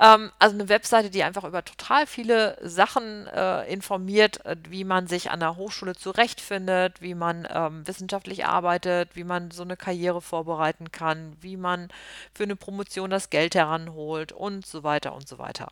Ähm, 0.00 0.32
also 0.38 0.54
eine 0.54 0.68
Webseite, 0.68 1.10
die 1.10 1.22
einfach 1.22 1.44
über 1.44 1.62
total 1.62 2.06
viele 2.06 2.56
Sachen 2.62 3.26
äh, 3.26 3.70
informiert, 3.70 4.44
äh, 4.46 4.56
wie 4.68 4.84
man 4.84 5.06
sich 5.06 5.30
an 5.30 5.40
der 5.40 5.56
Hochschule 5.56 5.94
zurechtfindet, 5.94 7.02
wie 7.02 7.14
man 7.14 7.46
ähm, 7.52 7.86
wissenschaftlich 7.86 8.46
arbeitet, 8.46 9.14
wie 9.14 9.24
man 9.24 9.50
so 9.50 9.62
eine 9.62 9.76
Karriere 9.76 10.22
vorbereiten 10.22 10.90
kann, 10.90 11.36
wie 11.42 11.58
man 11.58 11.88
für 12.34 12.44
eine 12.44 12.56
Promotion 12.56 13.10
das 13.10 13.28
Geld 13.28 13.54
heranholt 13.54 14.32
und 14.32 14.66
so 14.66 14.82
weiter 14.82 15.14
und 15.14 15.28
so 15.28 15.38
weiter. 15.38 15.68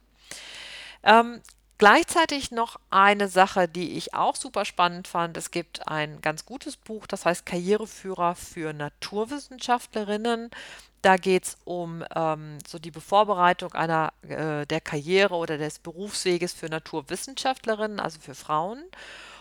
Ähm, 1.02 1.40
Gleichzeitig 1.78 2.50
noch 2.50 2.80
eine 2.90 3.28
Sache, 3.28 3.68
die 3.68 3.92
ich 3.92 4.12
auch 4.12 4.34
super 4.34 4.64
spannend 4.64 5.06
fand. 5.06 5.36
Es 5.36 5.52
gibt 5.52 5.86
ein 5.86 6.20
ganz 6.20 6.44
gutes 6.44 6.76
Buch, 6.76 7.06
das 7.06 7.24
heißt 7.24 7.46
Karriereführer 7.46 8.34
für 8.34 8.72
Naturwissenschaftlerinnen. 8.72 10.50
Da 11.02 11.16
geht 11.16 11.44
es 11.44 11.56
um 11.64 12.04
ähm, 12.14 12.58
so 12.66 12.78
die 12.78 12.90
Vorbereitung 12.90 13.72
einer 13.72 14.12
äh, 14.22 14.66
der 14.66 14.80
Karriere 14.80 15.34
oder 15.34 15.58
des 15.58 15.78
Berufsweges 15.78 16.52
für 16.52 16.66
Naturwissenschaftlerinnen, 16.66 18.00
also 18.00 18.18
für 18.20 18.34
Frauen. 18.34 18.82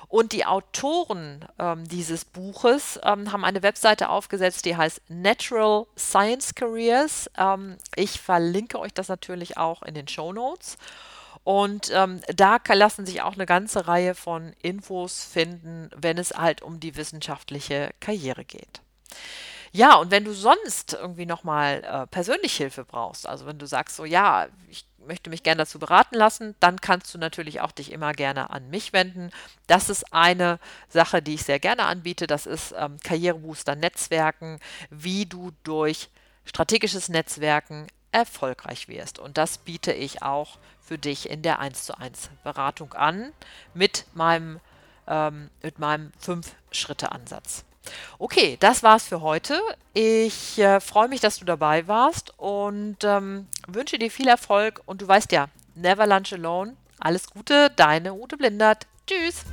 Und 0.09 0.31
die 0.31 0.45
Autoren 0.45 1.45
ähm, 1.59 1.87
dieses 1.87 2.23
Buches 2.23 2.99
ähm, 3.03 3.31
haben 3.31 3.43
eine 3.43 3.61
Webseite 3.61 4.09
aufgesetzt, 4.09 4.63
die 4.65 4.77
heißt 4.77 5.01
Natural 5.09 5.85
Science 5.97 6.55
Careers. 6.55 7.29
Ähm, 7.37 7.77
ich 7.95 8.21
verlinke 8.21 8.79
euch 8.79 8.93
das 8.93 9.09
natürlich 9.09 9.57
auch 9.57 9.83
in 9.83 9.95
den 9.95 10.07
Show 10.07 10.31
Notes. 10.31 10.77
Und 11.43 11.91
ähm, 11.93 12.21
da 12.35 12.57
lassen 12.73 13.05
sich 13.05 13.21
auch 13.21 13.33
eine 13.33 13.45
ganze 13.45 13.87
Reihe 13.87 14.15
von 14.15 14.53
Infos 14.61 15.23
finden, 15.23 15.89
wenn 15.95 16.17
es 16.17 16.31
halt 16.31 16.61
um 16.61 16.79
die 16.79 16.95
wissenschaftliche 16.95 17.91
Karriere 17.99 18.45
geht. 18.45 18.81
Ja, 19.71 19.95
und 19.95 20.11
wenn 20.11 20.23
du 20.23 20.33
sonst 20.33 20.93
irgendwie 20.93 21.25
nochmal 21.25 21.83
äh, 21.83 22.07
persönlich 22.07 22.55
Hilfe 22.55 22.85
brauchst, 22.85 23.27
also 23.27 23.45
wenn 23.45 23.57
du 23.57 23.65
sagst, 23.65 23.95
so 23.95 24.05
ja, 24.05 24.47
ich 24.69 24.85
möchte 25.07 25.29
mich 25.29 25.43
gerne 25.43 25.59
dazu 25.59 25.79
beraten 25.79 26.15
lassen, 26.15 26.55
dann 26.59 26.81
kannst 26.81 27.13
du 27.13 27.17
natürlich 27.17 27.61
auch 27.61 27.71
dich 27.71 27.91
immer 27.91 28.13
gerne 28.13 28.49
an 28.49 28.69
mich 28.69 28.93
wenden. 28.93 29.31
Das 29.67 29.89
ist 29.89 30.13
eine 30.13 30.59
Sache, 30.89 31.21
die 31.21 31.35
ich 31.35 31.43
sehr 31.43 31.59
gerne 31.59 31.85
anbiete. 31.85 32.27
Das 32.27 32.45
ist 32.45 32.73
ähm, 32.77 32.97
Karrierebooster 33.03 33.75
Netzwerken, 33.75 34.59
wie 34.89 35.25
du 35.25 35.51
durch 35.63 36.09
strategisches 36.45 37.09
Netzwerken 37.09 37.87
erfolgreich 38.11 38.87
wirst. 38.87 39.19
Und 39.19 39.37
das 39.37 39.57
biete 39.57 39.93
ich 39.93 40.23
auch 40.23 40.57
für 40.81 40.97
dich 40.97 41.29
in 41.29 41.41
der 41.41 41.59
1 41.59 41.85
zu 41.85 41.97
1 41.97 42.29
Beratung 42.43 42.93
an 42.93 43.33
mit 43.73 44.05
meinem, 44.13 44.59
ähm, 45.07 45.49
mit 45.61 45.79
meinem 45.79 46.11
5-Schritte-Ansatz. 46.23 47.65
Okay, 48.19 48.57
das 48.59 48.83
war's 48.83 49.05
für 49.05 49.21
heute. 49.21 49.59
Ich 49.93 50.59
äh, 50.59 50.79
freue 50.79 51.07
mich, 51.07 51.21
dass 51.21 51.39
du 51.39 51.45
dabei 51.45 51.87
warst 51.87 52.33
und 52.37 52.97
ähm, 53.03 53.47
wünsche 53.67 53.97
dir 53.97 54.11
viel 54.11 54.27
Erfolg. 54.27 54.81
Und 54.85 55.01
du 55.01 55.07
weißt 55.07 55.31
ja, 55.31 55.47
never 55.75 56.07
lunch 56.07 56.33
alone. 56.33 56.75
Alles 56.99 57.27
Gute, 57.27 57.71
deine 57.75 58.13
Ute 58.13 58.37
Blindert. 58.37 58.87
Tschüss. 59.05 59.43